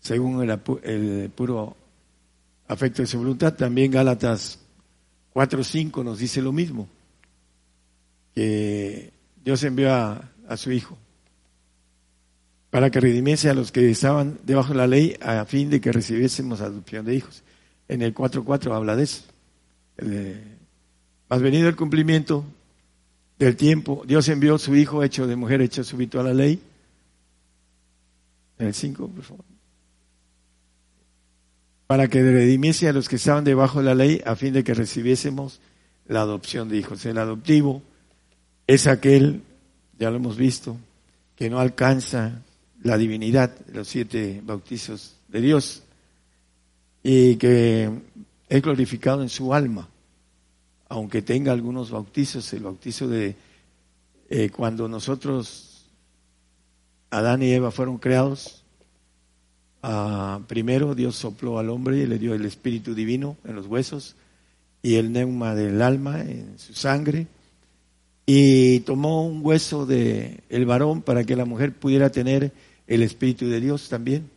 [0.00, 1.76] según el, puro
[2.66, 3.52] afecto de su voluntad.
[3.52, 4.58] También Gálatas
[5.34, 6.88] 4.5 nos dice lo mismo,
[8.34, 9.12] que
[9.44, 10.96] Dios envió a, a su Hijo
[12.70, 15.92] para que redimiese a los que estaban debajo de la ley a fin de que
[15.92, 17.42] recibiésemos adopción de hijos.
[17.86, 19.24] En el 4.4 habla de eso.
[21.34, 22.44] Has venido el cumplimiento
[23.40, 26.62] del tiempo, Dios envió su hijo hecho de mujer, hecho súbito a la ley.
[28.56, 29.44] El 5, por favor.
[31.88, 34.74] Para que redimiese a los que estaban debajo de la ley a fin de que
[34.74, 35.60] recibiésemos
[36.06, 37.04] la adopción de hijos.
[37.04, 37.82] El adoptivo
[38.68, 39.42] es aquel,
[39.98, 40.76] ya lo hemos visto,
[41.34, 42.42] que no alcanza
[42.84, 45.82] la divinidad, los siete bautizos de Dios,
[47.02, 47.90] y que
[48.48, 49.88] es glorificado en su alma,
[50.94, 53.34] aunque tenga algunos bautizos, el bautizo de
[54.30, 55.86] eh, cuando nosotros,
[57.10, 58.62] Adán y Eva fueron creados,
[59.82, 64.14] ah, primero Dios sopló al hombre y le dio el espíritu divino en los huesos
[64.82, 67.26] y el neuma del alma en su sangre,
[68.24, 72.52] y tomó un hueso de varón para que la mujer pudiera tener
[72.86, 74.30] el Espíritu de Dios también,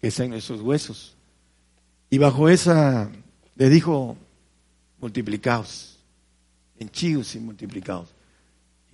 [0.00, 1.14] que está en nuestros huesos.
[2.10, 3.08] Y bajo esa
[3.54, 4.18] le dijo,
[5.00, 5.98] multiplicaos,
[6.78, 8.08] henchidos y multiplicaos.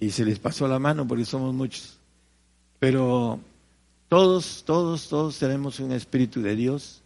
[0.01, 1.99] Y se les pasó la mano porque somos muchos.
[2.79, 3.38] Pero
[4.09, 7.03] todos, todos, todos tenemos un Espíritu de Dios,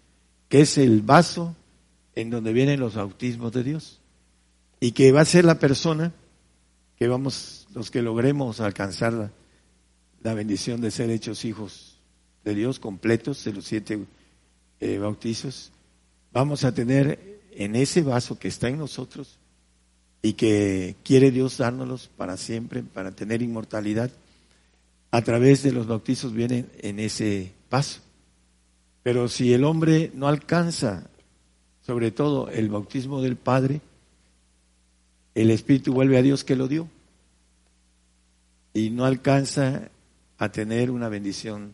[0.49, 1.55] que es el vaso
[2.15, 4.01] en donde vienen los bautismos de Dios.
[4.81, 6.13] Y que va a ser la persona
[6.97, 9.31] que vamos, los que logremos alcanzarla
[10.23, 11.99] la bendición de ser hechos hijos
[12.45, 14.05] de Dios completos de los siete
[14.81, 15.73] eh, bautizos,
[16.33, 19.39] vamos a tener en ese vaso que está en nosotros
[20.23, 24.11] y que quiere Dios dárnoslos para siempre, para tener inmortalidad,
[25.11, 28.01] a través de los bautizos vienen en ese vaso.
[29.03, 31.09] Pero si el hombre no alcanza,
[31.81, 33.81] sobre todo el bautismo del Padre,
[35.35, 36.89] el Espíritu vuelve a Dios que lo dio
[38.75, 39.91] y no alcanza
[40.39, 41.73] a tener una bendición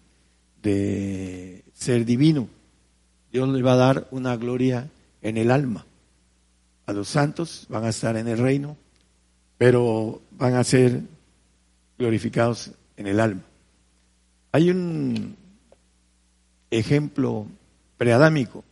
[0.63, 2.49] de ser divino.
[3.33, 4.89] Dios le va a dar una gloria
[5.23, 5.87] en el alma.
[6.87, 8.77] A los santos van a estar en el reino,
[9.57, 11.01] pero van a ser
[11.99, 13.43] glorificados en el alma.
[14.51, 15.37] Hay un
[16.71, 17.47] ejemplo
[17.97, 18.65] preadámico.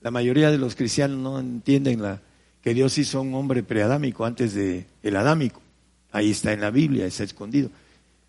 [0.00, 2.02] La mayoría de los cristianos no entienden
[2.62, 5.60] que Dios hizo un hombre preadámico antes de adámico.
[6.10, 7.70] Ahí está en la Biblia, está escondido.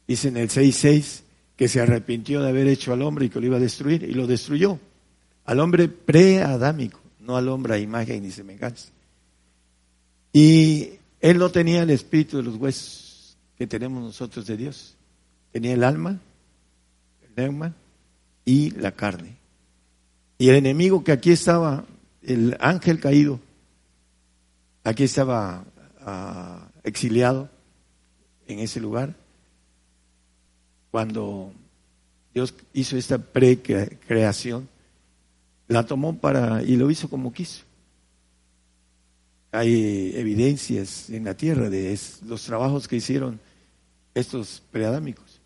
[0.07, 1.21] Dice en el 6.6
[1.55, 4.13] que se arrepintió de haber hecho al hombre y que lo iba a destruir y
[4.13, 4.79] lo destruyó.
[5.45, 8.89] Al hombre preadámico, no al hombre a imagen ni semejanza.
[10.33, 14.95] Y él no tenía el espíritu de los huesos que tenemos nosotros de Dios.
[15.51, 16.19] Tenía el alma,
[17.21, 17.75] el neuma
[18.45, 19.35] y la carne.
[20.39, 21.85] Y el enemigo que aquí estaba,
[22.23, 23.39] el ángel caído,
[24.83, 25.65] aquí estaba
[26.01, 27.47] ah, exiliado
[28.47, 29.13] en ese lugar,
[30.89, 31.53] cuando
[32.33, 34.67] Dios hizo esta precreación,
[35.69, 37.63] la tomó para y lo hizo como quiso.
[39.51, 43.39] Hay evidencias en la tierra de los trabajos que hicieron
[44.13, 45.39] estos preadámicos,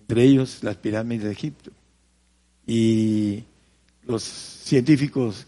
[0.00, 1.70] entre ellos las pirámides de Egipto.
[2.66, 3.44] Y
[4.04, 5.46] los científicos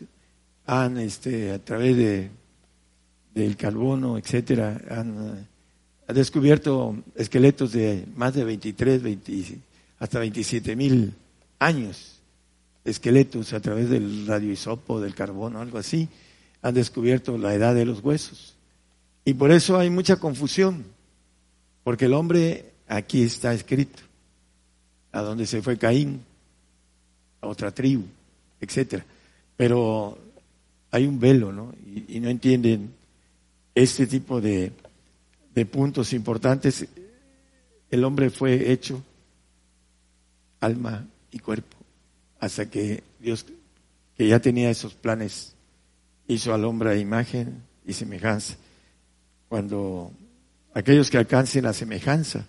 [0.66, 2.30] han, este, a través de,
[3.34, 5.48] del carbono, etcétera, han,
[6.08, 9.58] descubierto esqueletos de más de 23, 20,
[9.98, 11.14] hasta 27 mil
[11.58, 12.13] años,
[12.84, 16.08] esqueletos a través del radioisopo, del carbono, algo así,
[16.62, 18.54] han descubierto la edad de los huesos.
[19.24, 20.84] Y por eso hay mucha confusión,
[21.82, 24.02] porque el hombre aquí está escrito,
[25.12, 26.20] a donde se fue Caín,
[27.40, 28.04] a otra tribu,
[28.60, 29.04] etcétera.
[29.56, 30.18] Pero
[30.90, 31.72] hay un velo, ¿no?
[32.08, 32.92] Y, no entienden
[33.74, 34.72] este tipo de,
[35.54, 36.86] de puntos importantes.
[37.90, 39.02] El hombre fue hecho
[40.60, 41.76] alma y cuerpo,
[42.44, 43.46] hasta que Dios,
[44.16, 45.54] que ya tenía esos planes,
[46.28, 48.56] hizo al hombre a imagen y semejanza.
[49.48, 50.12] Cuando
[50.74, 52.46] aquellos que alcancen la semejanza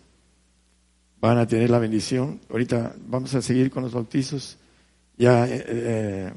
[1.22, 2.42] van a tener la bendición.
[2.50, 4.58] Ahorita vamos a seguir con los bautizos.
[5.18, 6.34] Ya eh,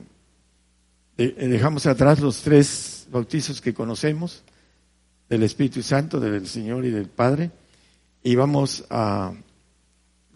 [1.16, 4.44] eh, dejamos atrás los tres bautizos que conocemos
[5.28, 7.50] del Espíritu Santo, del Señor y del Padre,
[8.22, 9.32] y vamos a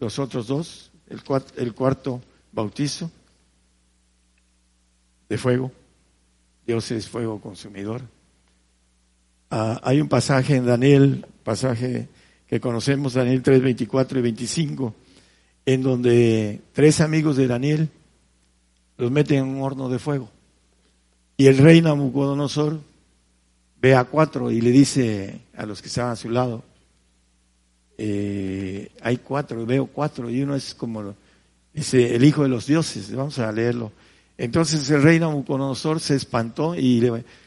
[0.00, 1.22] los otros dos, el,
[1.56, 2.20] el cuarto
[2.52, 3.10] bautizo
[5.28, 5.72] de fuego.
[6.66, 8.02] Dios es fuego consumidor.
[9.50, 12.08] Ah, hay un pasaje en Daniel, pasaje
[12.46, 14.94] que conocemos, Daniel 3, 24 y 25,
[15.66, 17.88] en donde tres amigos de Daniel
[18.98, 20.30] los meten en un horno de fuego.
[21.36, 22.80] Y el rey Nabucodonosor
[23.80, 26.62] ve a cuatro y le dice a los que estaban a su lado,
[27.98, 31.14] eh, hay cuatro, veo cuatro, y uno es como
[31.72, 33.92] dice el hijo de los dioses, vamos a leerlo.
[34.38, 37.00] Entonces el rey Nabucodonosor se espantó y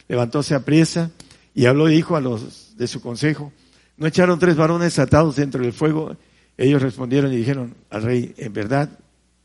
[0.08, 1.12] levantóse a priesa
[1.54, 3.52] y habló y dijo a los de su consejo,
[3.98, 6.16] ¿no echaron tres varones atados dentro del fuego?
[6.58, 8.90] Ellos respondieron y dijeron al rey, en verdad,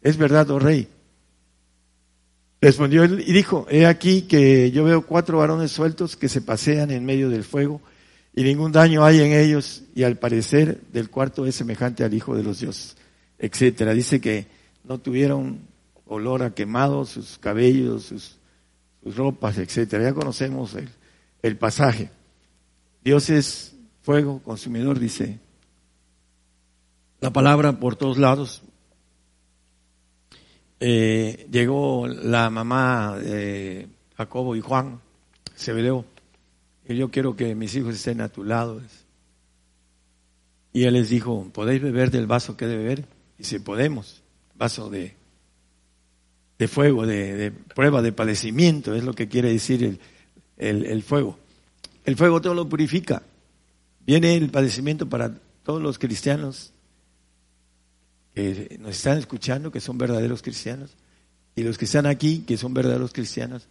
[0.02, 0.88] es verdad, oh rey.
[2.60, 6.90] Respondió él y dijo, he aquí que yo veo cuatro varones sueltos que se pasean
[6.90, 7.80] en medio del fuego
[8.34, 12.36] y ningún daño hay en ellos y al parecer del cuarto es semejante al Hijo
[12.36, 12.96] de los Dioses,
[13.38, 13.94] etcétera.
[13.94, 14.46] Dice que
[14.90, 15.61] no tuvieron
[16.05, 18.37] olor a quemado sus cabellos, sus,
[19.16, 20.03] ropas, etcétera.
[20.03, 20.88] Ya conocemos el,
[21.42, 22.11] el pasaje.
[23.05, 25.38] Dios es fuego consumidor, dice
[27.20, 28.62] la palabra por todos lados.
[30.81, 35.00] Eh, llegó la mamá de Jacobo y Juan,
[35.57, 36.05] Zebedeo,
[36.88, 38.83] y yo quiero que mis hijos estén a tu lado.
[40.72, 43.05] Y él les dijo, ¿podéis beber del vaso que de beber?
[43.38, 44.19] Y si podemos,
[44.60, 45.14] vaso de,
[46.58, 49.98] de fuego, de, prueba, de padecimiento, es lo que quiere decir
[50.58, 51.38] el, el fuego.
[52.04, 53.22] El fuego todo lo purifica.
[54.06, 56.72] Viene el padecimiento para todos los cristianos
[58.34, 60.90] que nos están escuchando, que son verdaderos cristianos,
[61.56, 63.66] y los que están aquí, que son verdaderos cristianos.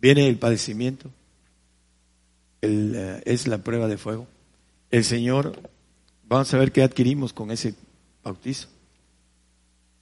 [0.00, 1.08] Viene el padecimiento,
[2.62, 4.26] eh, es la prueba de fuego.
[4.90, 5.56] El Señor,
[6.28, 7.74] vamos a ver qué adquirimos con ese
[8.24, 8.68] bautizo.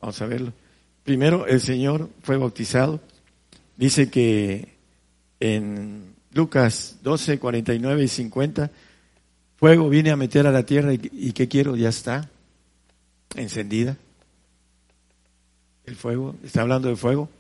[0.05, 0.53] Vamos a verlo.
[1.03, 3.01] Primero, el Señor fue bautizado.
[3.75, 4.69] Dice que
[5.41, 8.71] en Lucas 12, 49 y 50,
[9.57, 11.75] fuego viene a meter a la tierra y, ¿qué quiero?
[11.75, 12.29] Ya está,
[13.35, 13.97] encendida.
[15.87, 17.31] El fuego, está hablando de fuego.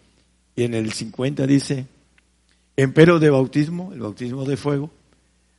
[0.56, 1.84] Y en el 50 dice,
[2.78, 4.90] empero de bautismo, el bautismo de fuego,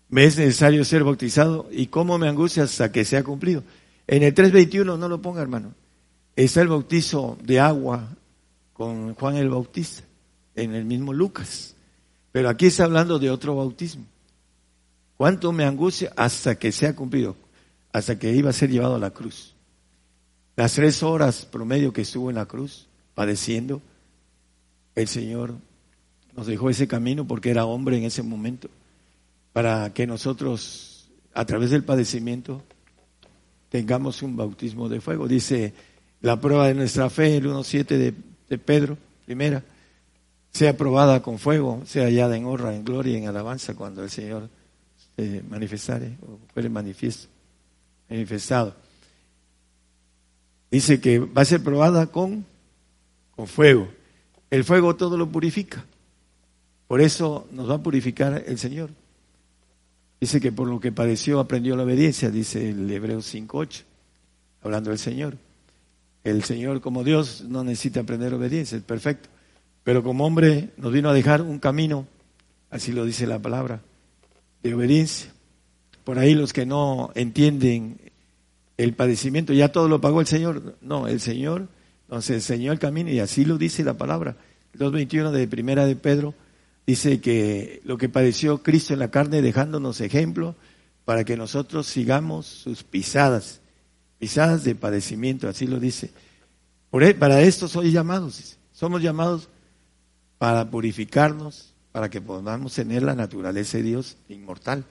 [0.10, 3.62] me es necesario ser bautizado y cómo me angustia hasta que sea cumplido.
[4.08, 5.76] En el 3.21 no lo ponga, hermano.
[6.36, 8.10] Está el bautizo de agua
[8.74, 10.04] con Juan el Bautista,
[10.54, 11.76] en el mismo Lucas.
[12.32, 14.06] Pero aquí está hablando de otro bautismo.
[15.16, 17.38] ¿Cuánto me angustia hasta que sea cumplido?
[17.94, 19.56] Hasta que iba a ser llevado a la cruz.
[20.58, 23.82] Las tres horas promedio que estuvo en la cruz, padeciendo,
[24.96, 25.56] el Señor
[26.36, 28.70] nos dejó ese camino porque era hombre en ese momento,
[29.54, 32.62] para que nosotros, a través del padecimiento,
[33.70, 35.30] tengamos un bautismo de fuego.
[35.30, 35.74] Dice
[36.26, 38.14] la prueba de nuestra fe, el 1.7 de,
[38.50, 38.98] de Pedro,
[39.28, 39.64] primera,
[40.50, 44.50] sea probada con fuego, sea hallada en honra, en gloria, en alabanza cuando el Señor
[45.16, 47.28] se manifestare o fuere manifiesto,
[48.10, 48.76] manifestado.
[50.72, 52.44] Dice que va a ser probada con,
[53.36, 53.88] con fuego.
[54.50, 55.86] El fuego todo lo purifica.
[56.88, 58.90] Por eso nos va a purificar el Señor.
[60.20, 63.84] Dice que por lo que padeció aprendió la obediencia, dice el Hebreo 5.8,
[64.64, 65.38] hablando del Señor.
[66.26, 69.30] El Señor como Dios no necesita aprender obediencia, es perfecto.
[69.84, 72.08] Pero como hombre nos vino a dejar un camino,
[72.72, 73.82] así lo dice la palabra,
[74.64, 75.32] de obediencia.
[76.04, 78.00] Por ahí los que no entienden
[78.78, 80.78] el padecimiento, ya todo lo pagó el Señor.
[80.82, 81.68] No, el Señor
[82.10, 84.36] nos enseñó el camino y así lo dice la palabra.
[84.74, 86.34] El 2.21 de Primera de Pedro
[86.88, 90.56] dice que lo que padeció Cristo en la carne dejándonos ejemplo
[91.06, 93.62] para que nosotros sigamos sus pisadas,
[94.20, 96.12] pisadas de padecimiento, así lo dice.
[96.90, 99.50] Por, e, para esto soy llamados, somos llamados
[100.38, 104.86] para purificarnos, para que podamos tener la naturaleza de Dios inmortal.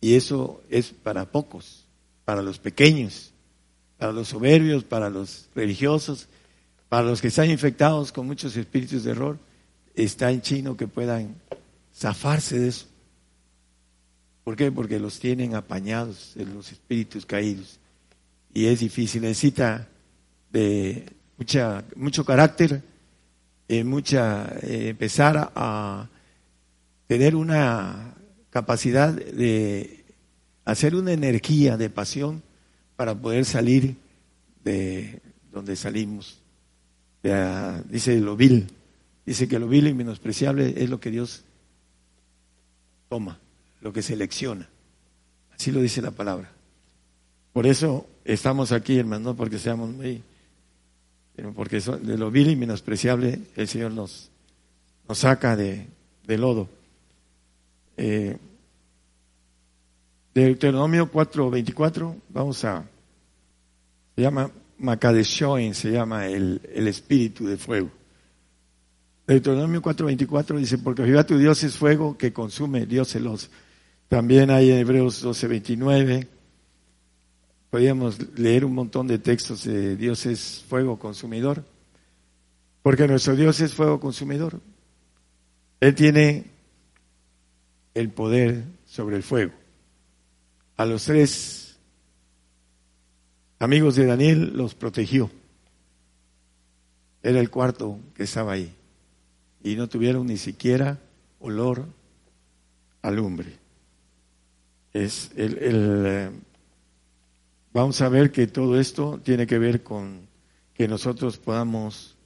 [0.00, 1.86] Y eso es para pocos,
[2.24, 3.32] para los pequeños,
[3.98, 6.28] para los soberbios, para los religiosos,
[6.88, 9.38] para los que están infectados con muchos espíritus de error,
[9.94, 11.34] está en chino que puedan
[11.94, 12.86] zafarse de eso.
[14.44, 14.70] ¿Por qué?
[14.70, 17.80] Porque los tienen apañados en los espíritus caídos.
[18.54, 19.88] Y es difícil, necesita
[20.52, 21.04] de
[21.36, 22.82] mucha, mucho carácter,
[23.66, 26.08] eh, mucha, eh, empezar a
[27.08, 28.14] tener una
[28.50, 30.04] capacidad de
[30.64, 32.42] hacer una energía de pasión
[32.94, 33.96] para poder salir
[34.62, 36.38] de donde salimos.
[37.90, 38.68] dice lo vil,
[39.26, 41.42] dice que lo vil y menospreciable es lo que Dios
[43.08, 43.40] toma,
[43.80, 44.68] lo que selecciona.
[45.52, 46.52] Así lo dice la palabra.
[47.52, 50.22] Por eso estamos aquí, hermano, no porque seamos muy,
[51.54, 54.30] porque de lo vil y menospreciable el Señor nos,
[55.12, 55.86] saca de,
[56.26, 56.68] de lodo.
[57.96, 58.36] Eh,
[60.34, 62.84] Deuteronomio 4:24, vamos a,
[64.16, 67.90] se llama Makadeshoin, se llama el, el espíritu de fuego.
[69.26, 73.48] Deuteronomio 4:24 dice, porque Jehová tu Dios es fuego que consume, Dios celoso.
[74.08, 76.26] También hay en Hebreos 12:29,
[77.74, 81.64] podríamos leer un montón de textos de Dios es fuego consumidor,
[82.84, 84.60] porque nuestro Dios es fuego consumidor.
[85.80, 86.52] Él tiene
[87.92, 89.50] el poder sobre el fuego
[90.76, 91.76] a los tres
[93.58, 95.28] amigos de Daniel los protegió.
[97.24, 98.72] Era el cuarto que estaba ahí.
[99.64, 101.00] Y no tuvieron ni siquiera
[101.40, 101.86] olor
[103.02, 103.58] a lumbre.
[104.92, 106.30] Es el, eh,
[107.74, 110.26] vamos a ver que todo esto tiene que ver con
[110.72, 112.16] que nosotros podamos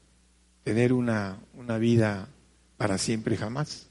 [0.63, 2.29] tener una, una vida
[2.77, 3.89] para siempre jamás.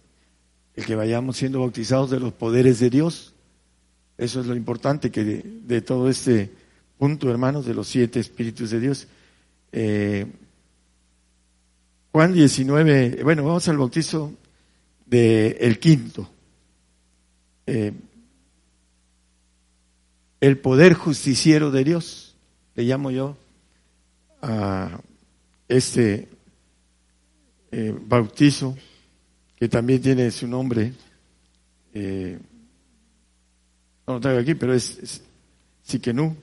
[0.73, 3.33] El que vayamos siendo bautizados de los poderes de Dios
[4.17, 6.49] eso es lo importante que de, todo este
[6.97, 9.07] punto, hermanos, de los siete espíritus de Dios.
[9.71, 10.25] Eh,
[12.11, 14.33] Juan 19, bueno, vamos al bautizo
[15.05, 16.27] del el quinto.
[17.67, 17.93] Eh,
[20.39, 22.35] el poder justiciero de Dios,
[22.75, 23.37] le llamo yo
[24.41, 24.99] a
[25.67, 26.27] este
[27.71, 28.77] eh, bautizo,
[29.55, 30.93] que también tiene su nombre
[34.07, 35.21] no lo traigo aquí, pero es,
[35.83, 36.35] Sikenú.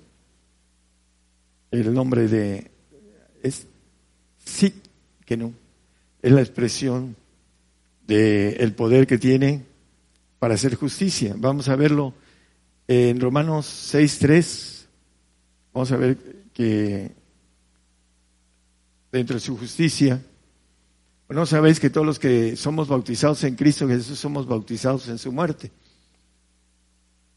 [1.70, 2.70] El nombre de
[3.42, 3.66] es
[4.44, 5.54] Sikenú.
[6.22, 7.16] Es la expresión
[8.06, 9.64] del el poder que tiene
[10.38, 11.34] para hacer justicia.
[11.38, 12.14] Vamos a verlo
[12.88, 14.86] en Romanos 6.3.
[15.72, 16.18] Vamos a ver
[16.52, 17.12] que
[19.10, 20.22] dentro de su justicia,
[21.28, 25.32] no sabéis que todos los que somos bautizados en Cristo Jesús somos bautizados en su
[25.32, 25.70] muerte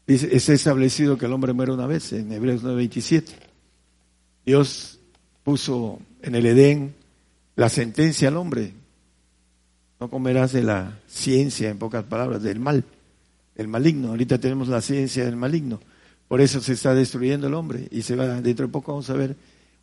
[0.08, 3.32] es establecido que el hombre muere una vez, en Hebreos 9:27.
[4.44, 4.98] Dios
[5.44, 6.94] puso en el Edén
[7.56, 8.72] la sentencia al hombre.
[10.00, 12.84] No comerás de la ciencia, en pocas palabras, del mal,
[13.58, 14.08] el maligno.
[14.08, 15.80] Ahorita tenemos la ciencia del maligno.
[16.26, 19.14] Por eso se está destruyendo el hombre y se va, dentro de poco vamos a
[19.14, 19.36] ver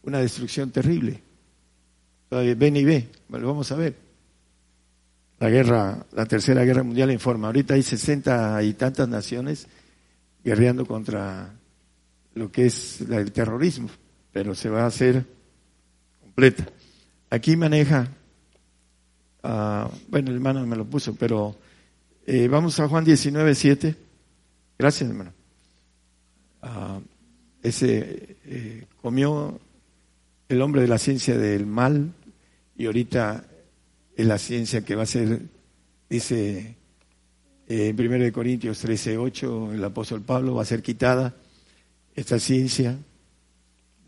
[0.03, 1.21] una destrucción terrible.
[2.29, 3.95] Ven y ve, lo vamos a ver.
[5.39, 7.47] La guerra, la tercera guerra mundial informa.
[7.47, 9.67] Ahorita hay sesenta y tantas naciones
[10.43, 11.53] guerreando contra
[12.35, 13.89] lo que es el terrorismo,
[14.31, 15.25] pero se va a hacer
[16.21, 16.65] completa.
[17.29, 18.07] Aquí maneja,
[19.43, 21.57] uh, bueno, el hermano me lo puso, pero
[22.25, 23.95] eh, vamos a Juan 19, 7.
[24.77, 25.33] Gracias, hermano.
[26.61, 27.01] Uh,
[27.61, 29.59] ese eh, comió
[30.49, 32.11] el hombre de la ciencia del mal
[32.77, 33.45] y ahorita
[34.15, 35.41] es la ciencia que va a ser,
[36.09, 36.75] dice
[37.67, 41.33] eh, en 1 Corintios 13, 8, el apóstol Pablo va a ser quitada
[42.15, 42.97] esta ciencia.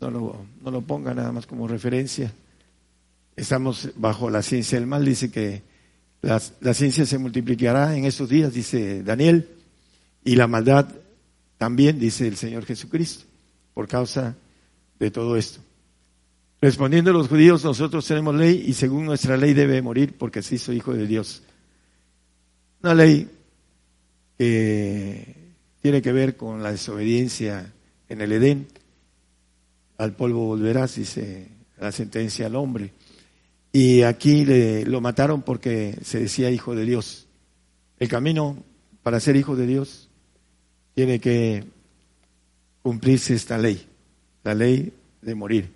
[0.00, 2.32] No lo, no lo ponga nada más como referencia.
[3.34, 5.04] Estamos bajo la ciencia del mal.
[5.04, 5.62] Dice que
[6.22, 9.48] la, la ciencia se multiplicará en estos días, dice Daniel,
[10.24, 10.88] y la maldad
[11.56, 13.24] también, dice el Señor Jesucristo,
[13.74, 14.36] por causa
[14.98, 15.60] de todo esto.
[16.60, 20.56] Respondiendo a los judíos, nosotros tenemos ley y según nuestra ley debe morir porque se
[20.56, 21.42] hizo hijo de Dios.
[22.82, 23.28] Una ley
[24.36, 25.36] que
[25.80, 27.72] tiene que ver con la desobediencia
[28.08, 28.66] en el Edén
[29.98, 31.48] al polvo volverás, dice
[31.80, 32.92] la sentencia al hombre.
[33.80, 37.28] Y aquí le, lo mataron porque se decía hijo de Dios.
[38.00, 38.56] El camino
[39.04, 40.10] para ser hijo de Dios
[40.96, 41.62] tiene que
[42.82, 43.86] cumplirse esta ley,
[44.42, 45.72] la ley de morir.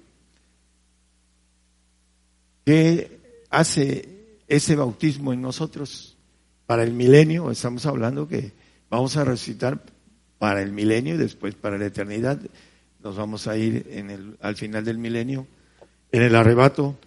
[2.64, 4.09] ¿Qué hace
[4.48, 6.16] ese bautismo en nosotros?
[6.66, 8.50] Para el milenio, estamos hablando que
[8.90, 9.80] vamos a resucitar
[10.40, 12.40] para el milenio y después para la eternidad.
[13.00, 15.46] Nos vamos a ir en el, al final del milenio
[16.11, 16.98] en el arrebato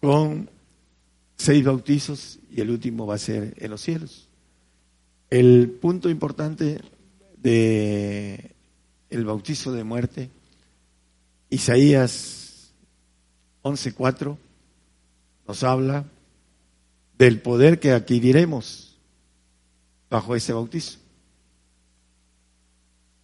[0.00, 0.50] con
[1.36, 4.28] seis bautizos y el último va a ser en los cielos.
[5.30, 6.80] El punto importante
[7.36, 8.52] de
[9.10, 10.30] el bautizo de muerte,
[11.50, 12.72] Isaías
[13.62, 14.36] 11:4
[15.46, 16.04] nos habla
[17.18, 18.96] del poder que adquiriremos
[20.10, 20.98] bajo ese bautizo,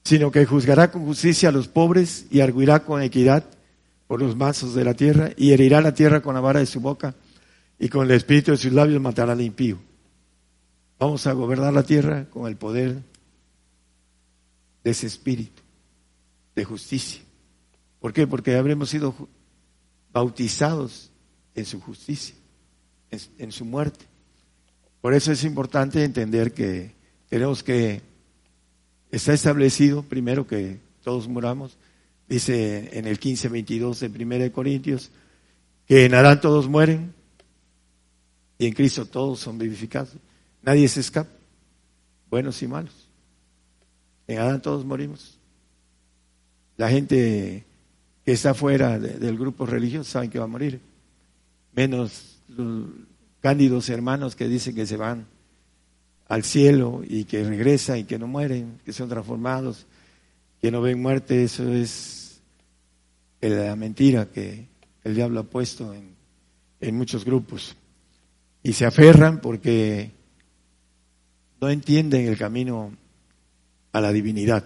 [0.04, 3.44] sino que juzgará con justicia a los pobres y arguirá con equidad
[4.12, 6.80] por los mazos de la tierra y herirá la tierra con la vara de su
[6.80, 7.14] boca
[7.78, 9.78] y con el espíritu de sus labios matará al impío.
[10.98, 13.02] Vamos a gobernar la tierra con el poder
[14.84, 15.62] de ese espíritu
[16.54, 17.22] de justicia.
[18.00, 18.26] ¿Por qué?
[18.26, 19.14] Porque habremos sido
[20.12, 21.10] bautizados
[21.54, 22.34] en su justicia,
[23.10, 24.04] en, en su muerte.
[25.00, 26.92] Por eso es importante entender que
[27.30, 28.02] tenemos que,
[29.10, 31.78] está establecido primero que todos muramos,
[32.32, 35.10] dice en el 15:22 de 1 Corintios,
[35.86, 37.12] que en Adán todos mueren
[38.56, 40.14] y en Cristo todos son vivificados.
[40.62, 41.30] Nadie se escapa,
[42.30, 42.94] buenos y malos.
[44.26, 45.36] En Adán todos morimos.
[46.78, 47.64] La gente
[48.24, 50.80] que está fuera del grupo religioso sabe que va a morir,
[51.74, 52.86] menos los
[53.40, 55.26] cándidos hermanos que dicen que se van
[56.28, 59.84] al cielo y que regresan y que no mueren, que son transformados,
[60.62, 62.21] que no ven muerte, eso es
[63.50, 64.68] la mentira que
[65.04, 66.14] el diablo ha puesto en,
[66.80, 67.76] en muchos grupos.
[68.62, 70.12] Y se aferran porque
[71.60, 72.92] no entienden el camino
[73.92, 74.64] a la divinidad.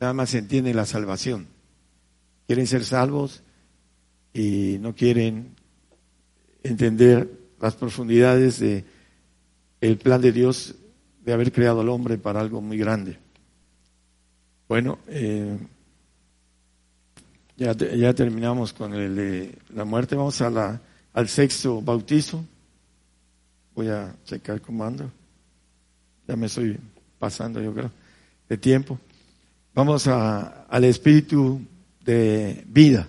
[0.00, 1.46] Nada más entienden la salvación.
[2.46, 3.42] Quieren ser salvos
[4.32, 5.54] y no quieren
[6.62, 7.30] entender
[7.60, 8.84] las profundidades de
[9.80, 10.74] el plan de Dios
[11.24, 13.18] de haber creado al hombre para algo muy grande.
[14.68, 15.58] Bueno, eh,
[17.60, 20.16] ya, terminamos con el de la muerte.
[20.16, 20.80] Vamos a la,
[21.12, 22.42] al sexto bautizo.
[23.74, 25.10] Voy a checar cómo ando.
[26.26, 26.78] Ya me estoy
[27.18, 27.90] pasando, yo creo,
[28.48, 28.98] de tiempo.
[29.74, 31.60] Vamos a, al espíritu
[32.02, 33.06] de vida.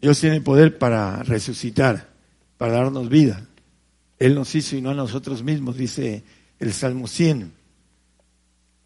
[0.00, 2.08] Dios tiene poder para resucitar,
[2.56, 3.46] para darnos vida.
[4.18, 6.24] Él nos hizo y no a nosotros mismos, dice
[6.58, 7.52] el Salmo 100.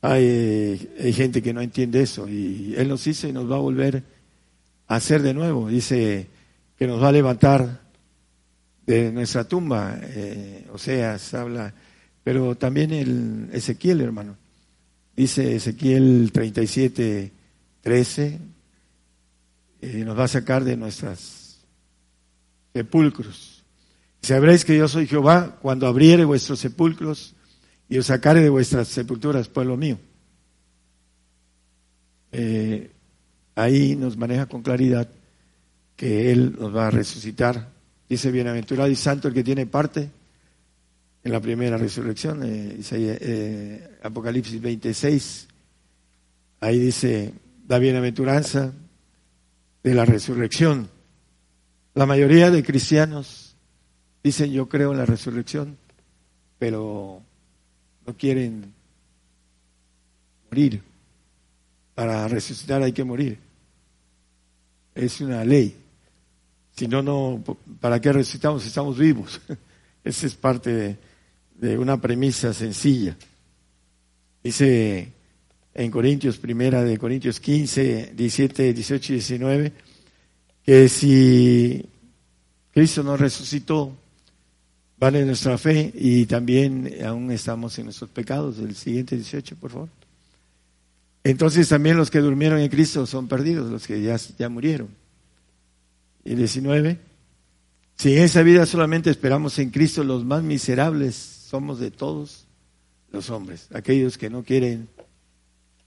[0.02, 3.60] Hay, hay gente que no entiende eso y Él nos hizo y nos va a
[3.60, 4.02] volver
[4.96, 5.68] hacer de nuevo.
[5.68, 6.28] Dice
[6.76, 7.80] que nos va a levantar
[8.86, 11.72] de nuestra tumba, eh, o sea, se habla,
[12.24, 14.36] pero también el Ezequiel, hermano.
[15.14, 17.32] Dice Ezequiel 37,
[17.80, 18.38] 13,
[19.82, 21.60] eh, nos va a sacar de nuestras
[22.72, 23.62] sepulcros.
[24.22, 27.34] Sabréis que yo soy Jehová cuando abriere vuestros sepulcros
[27.88, 29.98] y os sacare de vuestras sepulturas, pueblo mío.
[32.30, 32.90] Eh,
[33.54, 35.08] ahí nos maneja con claridad
[35.96, 37.68] que Él nos va a resucitar.
[38.08, 40.10] Dice, bienaventurado y santo el que tiene parte
[41.24, 45.48] en la primera resurrección, eh, eh, Apocalipsis 26,
[46.60, 47.32] ahí dice
[47.68, 48.72] la bienaventuranza
[49.82, 50.88] de la resurrección.
[51.94, 53.54] La mayoría de cristianos
[54.22, 55.76] dicen yo creo en la resurrección,
[56.58, 57.22] pero
[58.06, 58.74] no quieren
[60.50, 60.91] morir.
[61.94, 63.38] Para resucitar hay que morir.
[64.94, 65.76] Es una ley.
[66.74, 67.42] Si no, no,
[67.80, 69.40] ¿para qué resucitamos si estamos vivos?
[70.04, 70.98] Esa es parte
[71.54, 73.16] de, una premisa sencilla.
[74.42, 75.12] Dice
[75.74, 79.72] en Corintios, primera de Corintios 15, 17, 18 y 19,
[80.64, 81.86] que si
[82.72, 83.94] Cristo nos resucitó,
[84.98, 88.58] vale nuestra fe y también aún estamos en nuestros pecados.
[88.58, 90.01] El siguiente 18, por favor.
[91.24, 94.88] Entonces también los que durmieron en Cristo son perdidos, los que ya, ya murieron.
[96.24, 96.98] Y 19.
[97.96, 102.46] Si en esa vida solamente esperamos en Cristo, los más miserables somos de todos
[103.12, 104.88] los hombres, aquellos que no quieren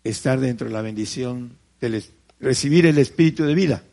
[0.03, 2.03] estar dentro de la bendición de
[2.39, 3.83] recibir el espíritu de vida.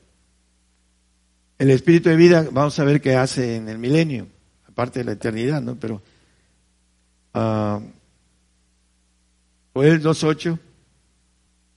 [1.59, 4.27] El espíritu de vida, vamos a ver qué hace en el milenio,
[4.69, 5.77] aparte de la eternidad, ¿no?
[5.77, 6.03] Pero
[7.35, 7.81] uh,
[9.73, 10.59] Joel 2.8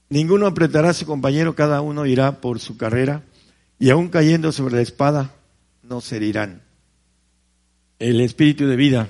[0.09, 3.23] Ninguno apretará a su compañero, cada uno irá por su carrera,
[3.79, 5.33] y aun cayendo sobre la espada,
[5.83, 6.61] no se herirán.
[7.99, 9.09] El espíritu de vida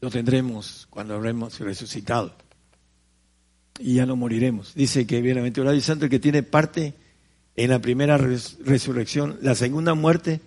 [0.00, 2.34] lo tendremos cuando habremos resucitado.
[3.78, 4.74] Y ya no moriremos.
[4.74, 6.94] Dice que bienaventurado y santo el que tiene parte
[7.56, 9.38] en la primera resurrección.
[9.42, 10.40] La segunda muerte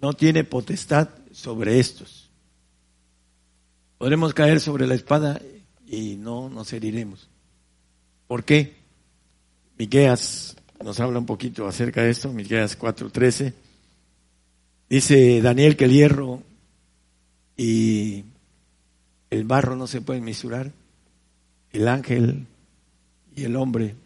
[0.00, 2.30] no tiene potestad sobre estos.
[3.98, 5.40] Podremos caer sobre la espada
[5.86, 7.28] y no nos heriremos.
[8.30, 8.76] ¿Por qué?
[9.76, 10.54] Miqueas
[10.84, 13.52] nos habla un poquito acerca de esto, Miqueas 4:13.
[14.88, 16.40] Dice Daniel que el hierro
[17.56, 18.24] y
[19.30, 20.70] el barro no se pueden misurar.
[21.72, 22.46] El ángel
[23.34, 23.96] y el hombre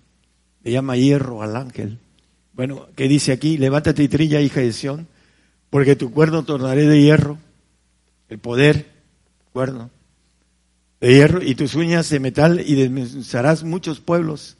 [0.62, 1.99] le llama hierro al ángel.
[2.55, 3.59] Bueno, ¿qué dice aquí?
[3.59, 5.07] Levántate y trilla, hija de Sión,
[5.68, 7.37] porque tu cuerno tornaré de hierro,
[8.31, 8.87] el poder,
[9.53, 9.91] cuerno,
[11.05, 14.57] de hierro, y tus uñas de metal, y desmenuzarás muchos pueblos,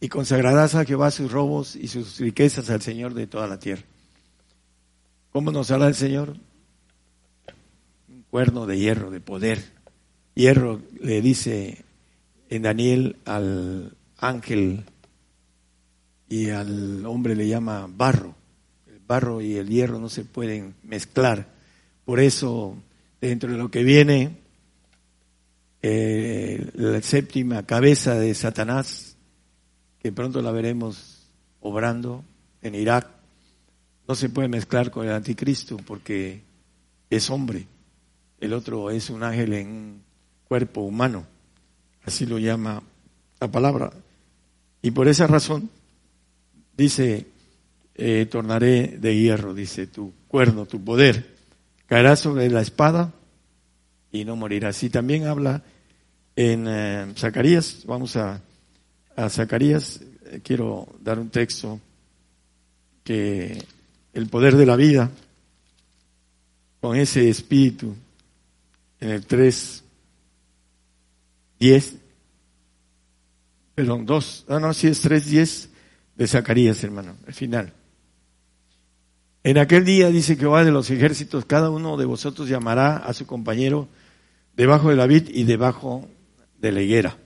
[0.00, 3.82] y consagrarás a Jehová sus robos y sus riquezas al Señor de toda la tierra.
[5.32, 6.36] ¿Cómo nos habla el Señor?
[8.08, 9.72] Un cuerno de hierro, de poder.
[10.36, 11.84] Hierro le dice
[12.48, 14.84] en Daniel al ángel
[16.28, 18.36] y al hombre le llama barro.
[18.86, 21.48] El barro y el hierro no se pueden mezclar.
[22.04, 22.76] Por eso,
[23.20, 24.36] dentro de lo que viene,
[25.82, 29.16] eh, la séptima cabeza de Satanás,
[30.00, 32.24] que pronto la veremos obrando
[32.62, 33.08] en Irak,
[34.06, 36.42] no se puede mezclar con el anticristo porque
[37.10, 37.66] es hombre.
[38.40, 40.02] El otro es un ángel en un
[40.44, 41.26] cuerpo humano.
[42.04, 42.82] Así lo llama
[43.40, 43.92] la palabra.
[44.80, 45.70] Y por esa razón
[46.76, 47.26] dice,
[47.94, 51.34] eh, tornaré de hierro, dice, tu cuerno, tu poder,
[51.86, 53.12] caerá sobre la espada
[54.12, 54.82] y no morirás.
[54.82, 55.62] Y también habla
[56.36, 58.40] en eh, Zacarías, vamos a,
[59.16, 61.80] a Zacarías, eh, quiero dar un texto
[63.02, 63.64] que
[64.12, 65.10] el poder de la vida,
[66.80, 67.94] con ese espíritu,
[69.00, 69.84] en el 3,
[71.58, 71.94] 10,
[73.74, 75.68] perdón, 2, no, no, si es 3, 10
[76.16, 77.72] de Zacarías, hermano, el final.
[79.42, 83.26] En aquel día, dice Jehová de los ejércitos, cada uno de vosotros llamará a su
[83.26, 83.88] compañero
[84.58, 86.08] debajo de la vid y debajo
[86.60, 87.16] de la higuera.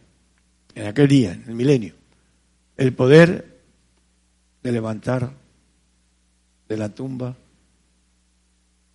[0.74, 1.94] En aquel día, en el milenio.
[2.76, 3.58] El poder
[4.62, 5.32] de levantar
[6.68, 7.34] de la tumba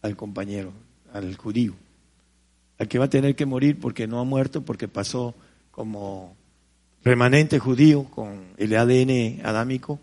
[0.04, 0.72] al compañero,
[1.12, 1.74] al judío,
[2.78, 5.34] al que va a tener que morir porque no ha muerto, porque pasó
[5.72, 6.36] como
[7.04, 10.00] remanente judío con el ADN adámico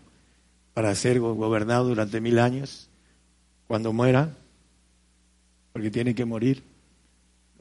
[0.73, 2.89] para ser gobernado durante mil años.
[3.67, 4.35] Cuando muera,
[5.71, 6.74] porque tiene que morir,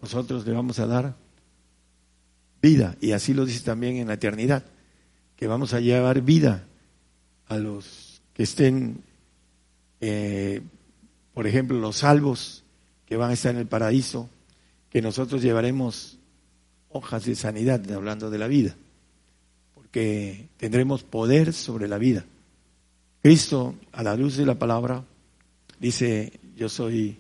[0.05, 1.17] nosotros le vamos a dar
[2.61, 2.97] vida.
[3.01, 4.65] Y así lo dice también en la eternidad,
[5.37, 6.67] que vamos a llevar vida
[7.49, 9.03] a los que estén,
[10.01, 10.61] eh,
[11.33, 12.65] por ejemplo, los salvos
[13.07, 14.29] que van a estar en el paraíso,
[14.91, 16.19] que nosotros llevaremos
[16.91, 18.77] hojas de sanidad, hablando de la vida
[19.95, 22.25] que tendremos poder sobre la vida.
[23.23, 25.05] Cristo, a la luz de la palabra,
[25.79, 27.17] dice, yo soy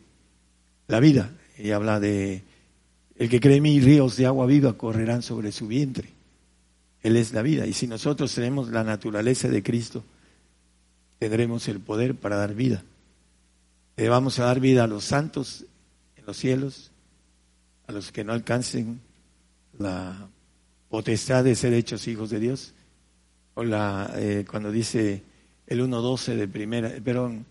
[0.89, 2.43] la vida, y habla de,
[3.17, 6.09] el que cree en mí, ríos de agua viva correrán sobre su vientre.
[7.03, 10.03] Él es la vida, y si nosotros tenemos la naturaleza de Cristo,
[11.19, 12.83] tendremos el poder para dar vida.
[13.97, 15.65] Le vamos a dar vida a los santos
[16.17, 16.91] en los cielos,
[17.87, 19.01] a los que no alcancen
[19.79, 20.29] la
[20.89, 22.73] potestad de ser hechos hijos de Dios.
[23.55, 25.23] O la, eh, cuando dice
[25.67, 27.47] el 1.12 de primera, perdón,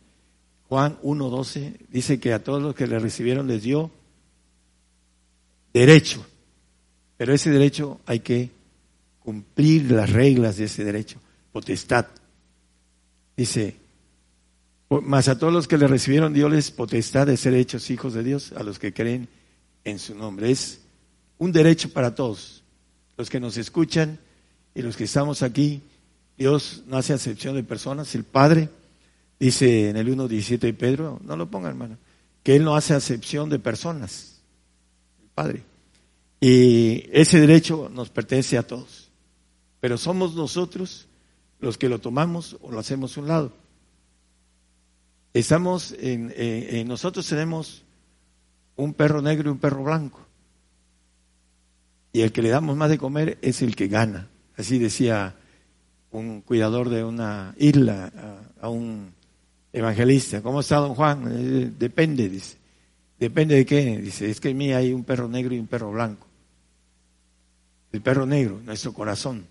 [0.68, 3.92] Juan 1.12 dice que a todos los que le recibieron les dio
[5.74, 6.26] derecho.
[7.18, 8.52] Pero ese derecho hay que
[9.20, 11.20] cumplir las reglas de ese derecho,
[11.52, 12.08] potestad.
[13.36, 13.78] Dice,
[14.90, 18.24] más a todos los que le recibieron dio les potestad de ser hechos hijos de
[18.24, 19.28] Dios, a los que creen
[19.84, 20.52] en su nombre.
[20.52, 20.82] Es
[21.38, 22.64] un derecho para todos
[23.18, 24.20] los que nos escuchan
[24.76, 25.82] y los que estamos aquí,
[26.38, 28.14] Dios no hace acepción de personas.
[28.16, 28.70] El Padre
[29.40, 31.98] dice en el 1.17 de Pedro, no lo ponga hermano,
[32.42, 34.33] que Él no hace acepción de personas.
[35.34, 35.64] Padre.
[36.40, 39.10] Y ese derecho nos pertenece a todos.
[39.80, 41.08] Pero somos nosotros
[41.60, 43.54] los que lo tomamos o lo hacemos a un lado.
[45.34, 47.84] Estamos en, en nosotros tenemos
[48.76, 50.24] un perro negro y un perro blanco
[52.14, 54.28] y el que le damos más de comer es el que gana.
[54.56, 55.36] Así decía
[56.12, 59.12] un cuidador de una isla a, un
[59.74, 60.44] evangelista.
[60.44, 61.28] ¿Cómo está don Juan?
[61.32, 62.58] Eh, depende, dice.
[63.20, 64.00] ¿Depende de qué?
[64.00, 66.28] Dice, es que en mí hay un perro negro y un perro blanco.
[67.92, 69.46] El perro negro, nuestro corazón.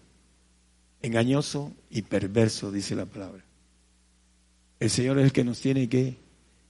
[1.00, 3.42] engañoso y perverso, dice la palabra.
[4.78, 6.16] El Señor es el que nos tiene que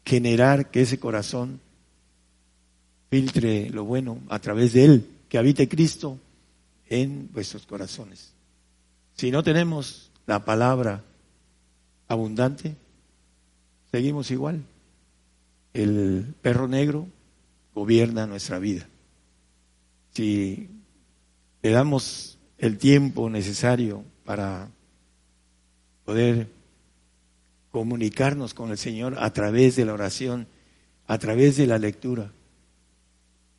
[0.04, 1.60] generar que ese corazón
[3.10, 6.18] filtre lo bueno a través de Él, que habite Cristo
[6.88, 8.32] en vuestros corazones.
[9.14, 11.04] Si no tenemos la palabra
[12.08, 12.74] abundante,
[13.90, 14.62] seguimos igual.
[15.72, 17.08] El perro negro
[17.74, 18.86] gobierna nuestra vida.
[20.12, 20.68] Si
[21.62, 24.68] le damos el tiempo necesario para
[26.04, 26.48] poder
[27.70, 30.46] comunicarnos con el Señor a través de la oración,
[31.06, 32.30] a través de la lectura,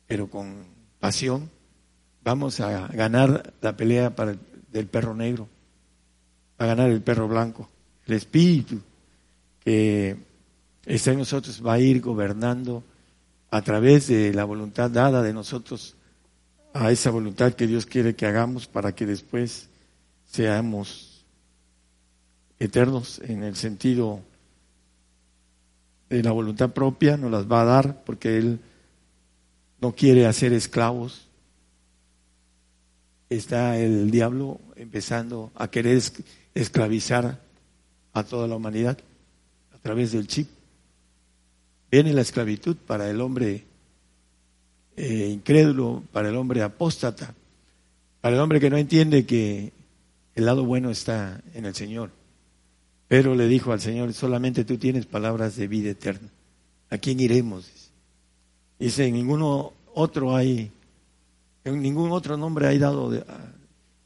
[0.06, 0.66] pero con
[1.00, 1.50] pasión,
[2.22, 4.36] vamos a ganar la pelea para
[4.74, 5.48] del perro negro,
[6.58, 7.68] a ganar el perro blanco.
[8.06, 8.80] El espíritu
[9.60, 10.16] que
[10.86, 12.82] está en nosotros va a ir gobernando
[13.50, 15.96] a través de la voluntad dada de nosotros
[16.72, 19.68] a esa voluntad que Dios quiere que hagamos para que después
[20.26, 21.24] seamos
[22.58, 24.20] eternos en el sentido
[26.08, 28.60] de la voluntad propia, nos las va a dar porque Él
[29.80, 31.28] no quiere hacer esclavos.
[33.30, 36.02] Está el diablo empezando a querer
[36.54, 37.40] esclavizar
[38.12, 38.98] a toda la humanidad
[39.72, 40.48] a través del chip.
[41.94, 43.62] Viene la esclavitud para el hombre
[44.96, 47.32] eh, incrédulo, para el hombre apóstata,
[48.20, 49.72] para el hombre que no entiende que
[50.34, 52.10] el lado bueno está en el Señor.
[53.06, 56.30] Pero le dijo al Señor, solamente tú tienes palabras de vida eterna.
[56.90, 57.70] ¿A quién iremos?
[58.80, 60.72] Dice, ninguno otro hay,
[61.62, 63.12] en ningún otro nombre hay dado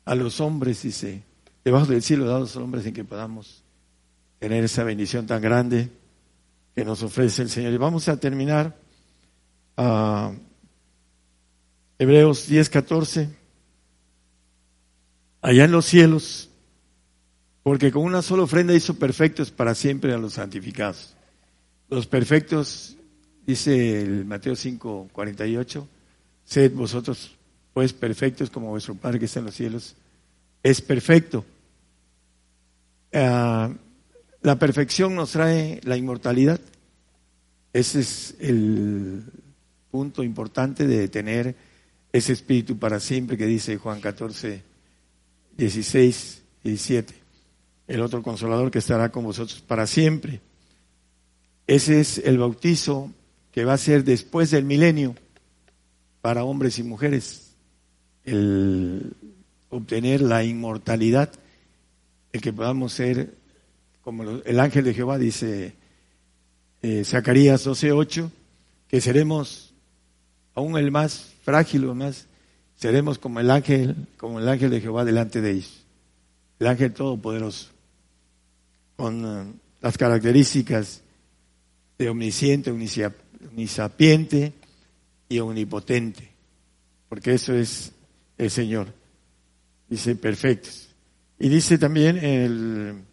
[0.04, 1.22] a, a, los hombres, dice,
[1.64, 3.62] debajo del cielo dado a los hombres en que podamos
[4.40, 5.88] tener esa bendición tan grande
[6.78, 7.72] que nos ofrece el Señor.
[7.72, 8.78] Y vamos a terminar
[9.76, 10.30] a
[11.98, 13.28] Hebreos 10, 14.
[15.42, 16.50] Allá en los cielos,
[17.64, 21.16] porque con una sola ofrenda hizo perfectos para siempre a los santificados.
[21.90, 22.96] Los perfectos,
[23.44, 25.88] dice el Mateo 5, 48,
[26.44, 27.32] sed vosotros
[27.72, 29.96] pues perfectos como vuestro Padre que está en los cielos
[30.62, 31.44] es perfecto.
[33.12, 33.74] Uh,
[34.42, 36.60] la perfección nos trae la inmortalidad.
[37.72, 39.24] Ese es el
[39.90, 41.56] punto importante de tener
[42.12, 44.62] ese espíritu para siempre que dice Juan 14,
[45.56, 47.14] 16, 17.
[47.88, 50.40] El otro consolador que estará con vosotros para siempre.
[51.66, 53.10] Ese es el bautizo
[53.52, 55.14] que va a ser después del milenio
[56.20, 57.54] para hombres y mujeres.
[58.24, 59.12] El
[59.70, 61.32] obtener la inmortalidad,
[62.32, 63.34] el que podamos ser
[64.08, 65.74] como el ángel de Jehová, dice
[66.80, 68.30] eh, Zacarías 12:8,
[68.88, 69.74] que seremos
[70.54, 72.26] aún el más frágil o más,
[72.74, 75.84] seremos como el ángel, como el ángel de Jehová delante de ellos,
[76.58, 77.68] el ángel todopoderoso,
[78.96, 81.02] con uh, las características
[81.98, 84.54] de omnisciente, omnisapiente
[85.28, 86.30] y omnipotente,
[87.10, 87.92] porque eso es
[88.38, 88.86] el Señor.
[89.86, 90.88] Dice perfectos.
[91.38, 93.04] Y dice también el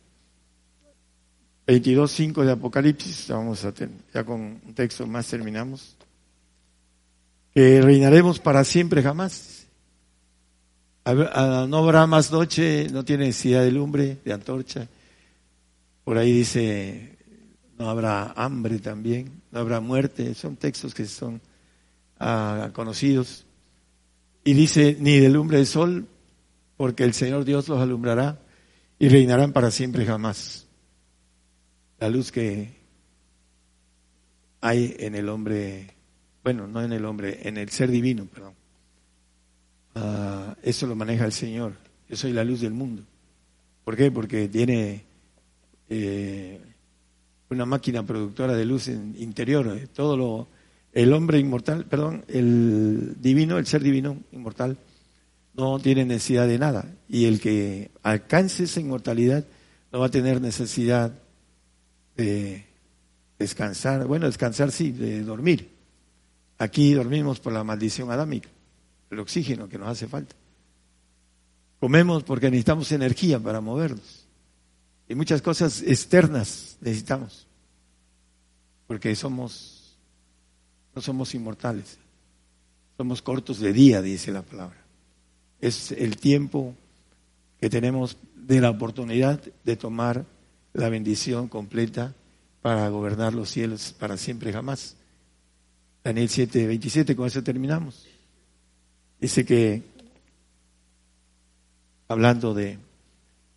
[1.68, 5.96] 22.5 de Apocalipsis, vamos a tener, ya con un texto más terminamos,
[7.54, 9.66] que reinaremos para siempre jamás.
[11.06, 14.88] No habrá más noche, no tiene necesidad de lumbre, de antorcha.
[16.04, 17.18] Por ahí dice,
[17.80, 20.34] no habrá hambre también, no habrá muerte.
[20.34, 21.42] Son textos que son
[22.20, 23.46] ah, conocidos.
[24.44, 26.08] Y dice, ni de lumbre de sol,
[26.76, 28.40] porque el Señor Dios los alumbrará
[29.00, 30.65] y reinarán para siempre jamás
[32.06, 32.70] la luz que
[34.62, 35.88] hay en el hombre,
[36.44, 38.54] bueno, no en el hombre, en el ser divino, perdón.
[39.96, 41.74] Uh, eso lo maneja el Señor.
[42.08, 43.02] Yo soy la luz del mundo.
[43.84, 44.12] ¿Por qué?
[44.12, 45.04] Porque tiene
[45.90, 46.62] eh,
[47.50, 49.68] una máquina productora de luz interior.
[49.92, 50.48] Todo lo,
[50.94, 54.78] el hombre inmortal, perdón, el divino, el ser divino inmortal,
[55.56, 56.86] no tiene necesidad de nada.
[57.10, 59.44] Y el que alcance esa inmortalidad
[59.92, 61.25] no va a tener necesidad
[62.16, 62.66] de
[63.38, 65.70] descansar, bueno, descansar sí, de dormir.
[66.58, 68.50] Aquí dormimos por la maldición adámica,
[69.10, 70.36] el oxígeno que nos hace falta.
[71.80, 74.26] Comemos porque necesitamos energía para movernos.
[75.08, 77.46] Y muchas cosas externas necesitamos.
[78.88, 79.98] Porque somos,
[80.96, 81.98] no somos inmortales.
[82.98, 84.78] Somos cortos de día, dice la palabra.
[85.60, 86.74] Es el tiempo
[87.60, 90.26] que tenemos de la oportunidad de tomar
[90.76, 92.14] la bendición completa
[92.62, 94.98] para gobernar los cielos para siempre jamás.
[96.04, 98.06] Daniel 7, 27, con eso terminamos.
[99.20, 99.84] Dice que,
[102.08, 102.78] hablando de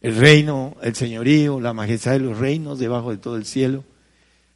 [0.00, 3.84] el reino, el señorío, la majestad de los reinos debajo de todo el cielo.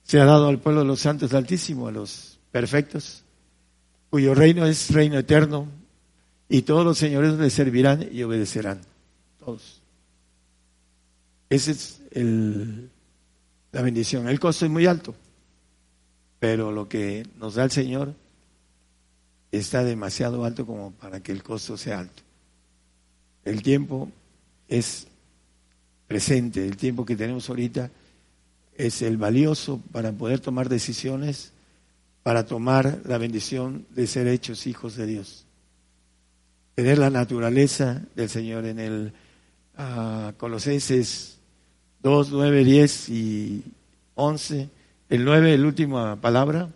[0.04, 3.24] Se ha dado al pueblo de los santos altísimo, a los perfectos,
[4.10, 5.66] cuyo reino es reino eterno,
[6.48, 8.80] y todos los señores le servirán y obedecerán.
[9.40, 9.80] Todos.
[11.48, 12.90] Esa es el,
[13.72, 14.28] la bendición.
[14.28, 15.14] El costo es muy alto,
[16.38, 18.14] pero lo que nos da el Señor
[19.50, 22.22] está demasiado alto como para que el costo sea alto.
[23.44, 24.10] El tiempo
[24.68, 25.06] es
[26.06, 27.90] presente, el tiempo que tenemos ahorita
[28.76, 31.52] es el valioso para poder tomar decisiones,
[32.22, 35.44] para tomar la bendición de ser hechos hijos de Dios.
[36.74, 39.12] Tener la naturaleza del Señor en el
[39.78, 41.38] uh, Colosenses
[42.02, 43.64] 2, 9, 10 y
[44.14, 44.68] 11.
[45.08, 46.68] El 9, la última palabra.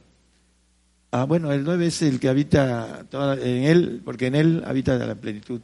[1.10, 5.14] Ah, bueno, el 9 es el que habita en él, porque en él habita la
[5.14, 5.60] plenitud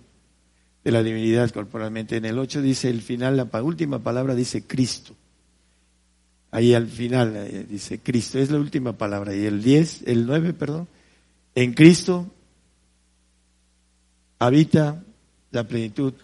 [0.82, 2.16] de la divinidad corporalmente.
[2.16, 5.14] En el 8 dice el final, la última palabra dice Cristo.
[6.50, 9.34] Ahí al final eh, dice Cristo, es la última palabra.
[9.34, 10.88] Y el 10, el 9, perdón,
[11.54, 12.26] en Cristo
[14.38, 15.02] habita
[15.50, 16.14] la plenitud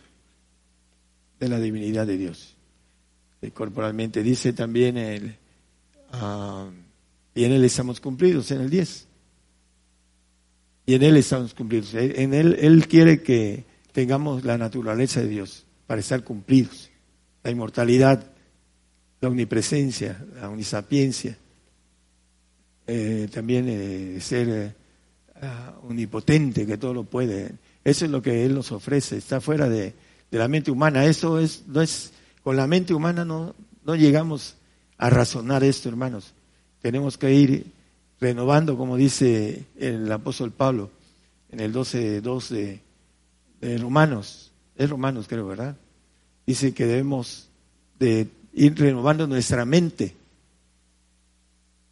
[1.38, 2.57] de la divinidad de Dios.
[3.40, 5.36] Eh, corporalmente dice también el,
[6.12, 6.70] uh,
[7.38, 9.06] y en Él estamos cumplidos, en el 10.
[10.86, 11.94] Y en Él estamos cumplidos.
[11.94, 16.90] En Él, Él quiere que tengamos la naturaleza de Dios para estar cumplidos.
[17.44, 18.32] La inmortalidad,
[19.20, 21.38] la omnipresencia, la omnisapiencia,
[22.88, 24.74] eh, también eh, ser
[25.40, 27.52] ah, omnipotente, que todo lo puede.
[27.84, 29.94] Eso es lo que Él nos ofrece, está fuera de,
[30.30, 31.04] de, la mente humana.
[31.04, 32.12] Eso es, no es,
[32.48, 34.56] con la mente humana no, no llegamos
[34.96, 36.32] a razonar esto, hermanos.
[36.80, 37.66] Tenemos que ir
[38.18, 40.90] renovando, como dice el apóstol Pablo
[41.50, 42.80] en el 12.2 de,
[43.60, 44.50] de Romanos.
[44.76, 45.76] Es Romanos, creo, ¿verdad?
[46.46, 47.50] Dice que debemos
[47.98, 50.16] de ir renovando nuestra mente.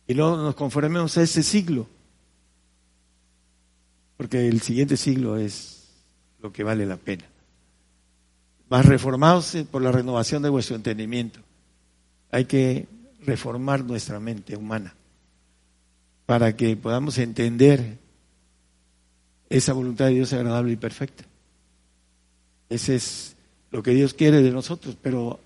[0.06, 1.86] Y luego nos conformemos a ese siglo.
[4.16, 5.84] Porque el siguiente siglo es
[6.40, 7.26] lo que vale la pena.
[8.68, 11.40] Más reformados por la renovación de vuestro entendimiento.
[12.30, 12.86] Hay que
[13.24, 14.94] reformar nuestra mente humana
[16.26, 17.98] para que podamos entender
[19.48, 21.24] esa voluntad de Dios agradable y perfecta.
[22.68, 23.36] Ese es
[23.70, 25.38] lo que Dios quiere de nosotros, pero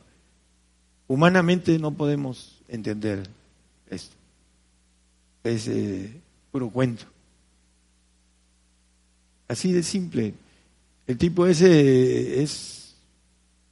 [1.11, 3.29] Humanamente no podemos entender
[3.91, 4.15] esto.
[5.43, 6.09] Es eh,
[6.53, 7.05] puro cuento.
[9.49, 10.35] Así de simple.
[11.09, 12.80] El tipo ese es,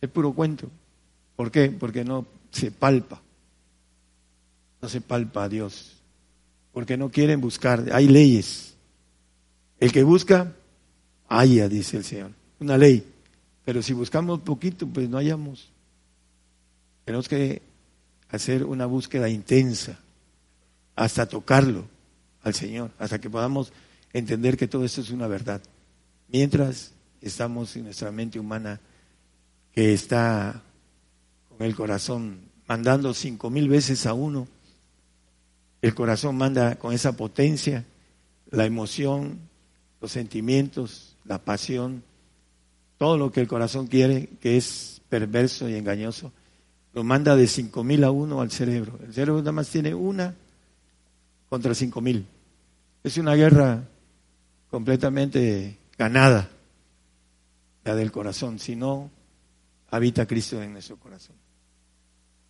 [0.01, 0.71] es puro cuento.
[1.37, 1.71] ¿Por qué?
[1.71, 3.21] Porque no se palpa.
[4.81, 5.97] No se palpa a Dios.
[6.73, 7.85] Porque no quieren buscar.
[7.93, 8.75] Hay leyes.
[9.81, 10.53] El que busca,
[11.29, 12.33] haya, dice el Señor.
[12.61, 13.05] Una ley.
[13.65, 15.71] Pero si buscamos poquito, pues no hallamos.
[17.05, 17.63] Tenemos que
[18.31, 19.99] hacer una búsqueda intensa
[20.95, 21.87] hasta tocarlo
[22.43, 23.73] al Señor, hasta que podamos
[24.13, 25.63] entender que todo esto es una verdad.
[26.29, 28.81] Mientras estamos en nuestra mente humana
[29.79, 30.61] que está
[31.49, 34.49] con el corazón mandando cinco mil veces a uno,
[35.83, 37.85] el corazón manda con esa potencia
[38.51, 39.39] la emoción,
[40.01, 42.03] los sentimientos, la pasión,
[42.97, 46.33] todo lo que el corazón quiere, que es perverso y engañoso,
[46.93, 48.99] lo manda de cinco mil a uno al cerebro.
[49.07, 50.35] El cerebro nada más tiene una
[51.49, 52.27] contra cinco mil.
[53.05, 53.85] Es una guerra
[54.73, 56.51] completamente ganada,
[57.85, 59.17] la del corazón, si no
[59.91, 61.37] habita Cristo en nuestro corazón.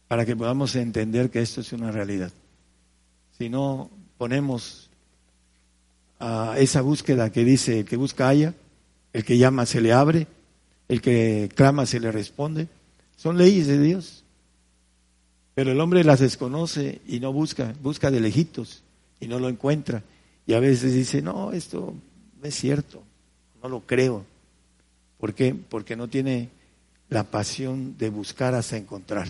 [0.08, 2.32] Para que podamos entender que esto es una realidad.
[3.36, 4.88] Si no ponemos
[6.18, 8.54] a esa búsqueda que dice, el que busca haya,
[9.12, 10.26] el que llama se le abre,
[10.88, 12.68] el que clama se le responde,
[13.16, 14.24] son leyes de Dios.
[15.54, 18.82] Pero el hombre las desconoce y no busca, busca de lejitos
[19.20, 20.02] y no lo encuentra.
[20.46, 21.94] Y a veces dice, no, esto
[22.40, 23.02] no es cierto,
[23.62, 24.24] no lo creo.
[25.18, 25.54] ¿Por qué?
[25.54, 26.48] Porque no tiene
[27.08, 29.28] la pasión de buscar hasta encontrar.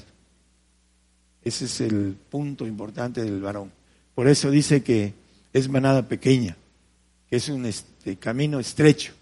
[1.43, 3.70] Ese es el punto importante del varón.
[4.14, 5.14] Por eso dice que
[5.53, 6.57] es manada pequeña,
[7.31, 9.12] que es un este, camino estrecho,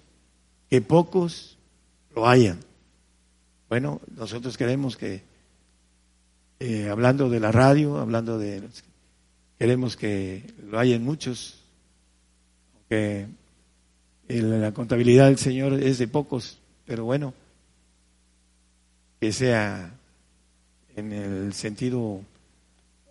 [0.70, 1.58] que pocos
[2.14, 2.58] lo hayan.
[3.68, 5.22] Bueno, nosotros queremos que
[6.58, 8.62] eh, hablando de la radio, hablando de...
[9.58, 11.60] Queremos que lo hayan muchos,
[12.74, 13.26] aunque
[14.28, 17.32] la contabilidad del Señor es de pocos, pero bueno,
[19.20, 19.92] que sea
[20.96, 22.20] en el sentido
[23.08, 23.10] ah,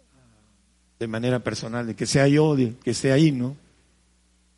[0.99, 3.55] de manera personal, de que sea yo, de que sea ahí, ¿no?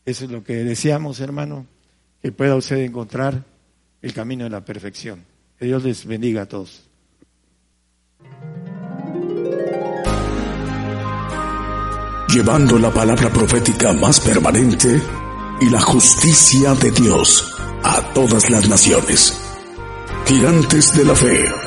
[0.05, 1.65] Eso es lo que deseamos, hermano,
[2.21, 3.43] que pueda usted encontrar
[4.01, 5.23] el camino de la perfección.
[5.59, 6.83] Que Dios les bendiga a todos.
[12.29, 15.01] Llevando la palabra profética más permanente
[15.59, 19.46] y la justicia de Dios a todas las naciones.
[20.27, 21.66] Gigantes de la Fe.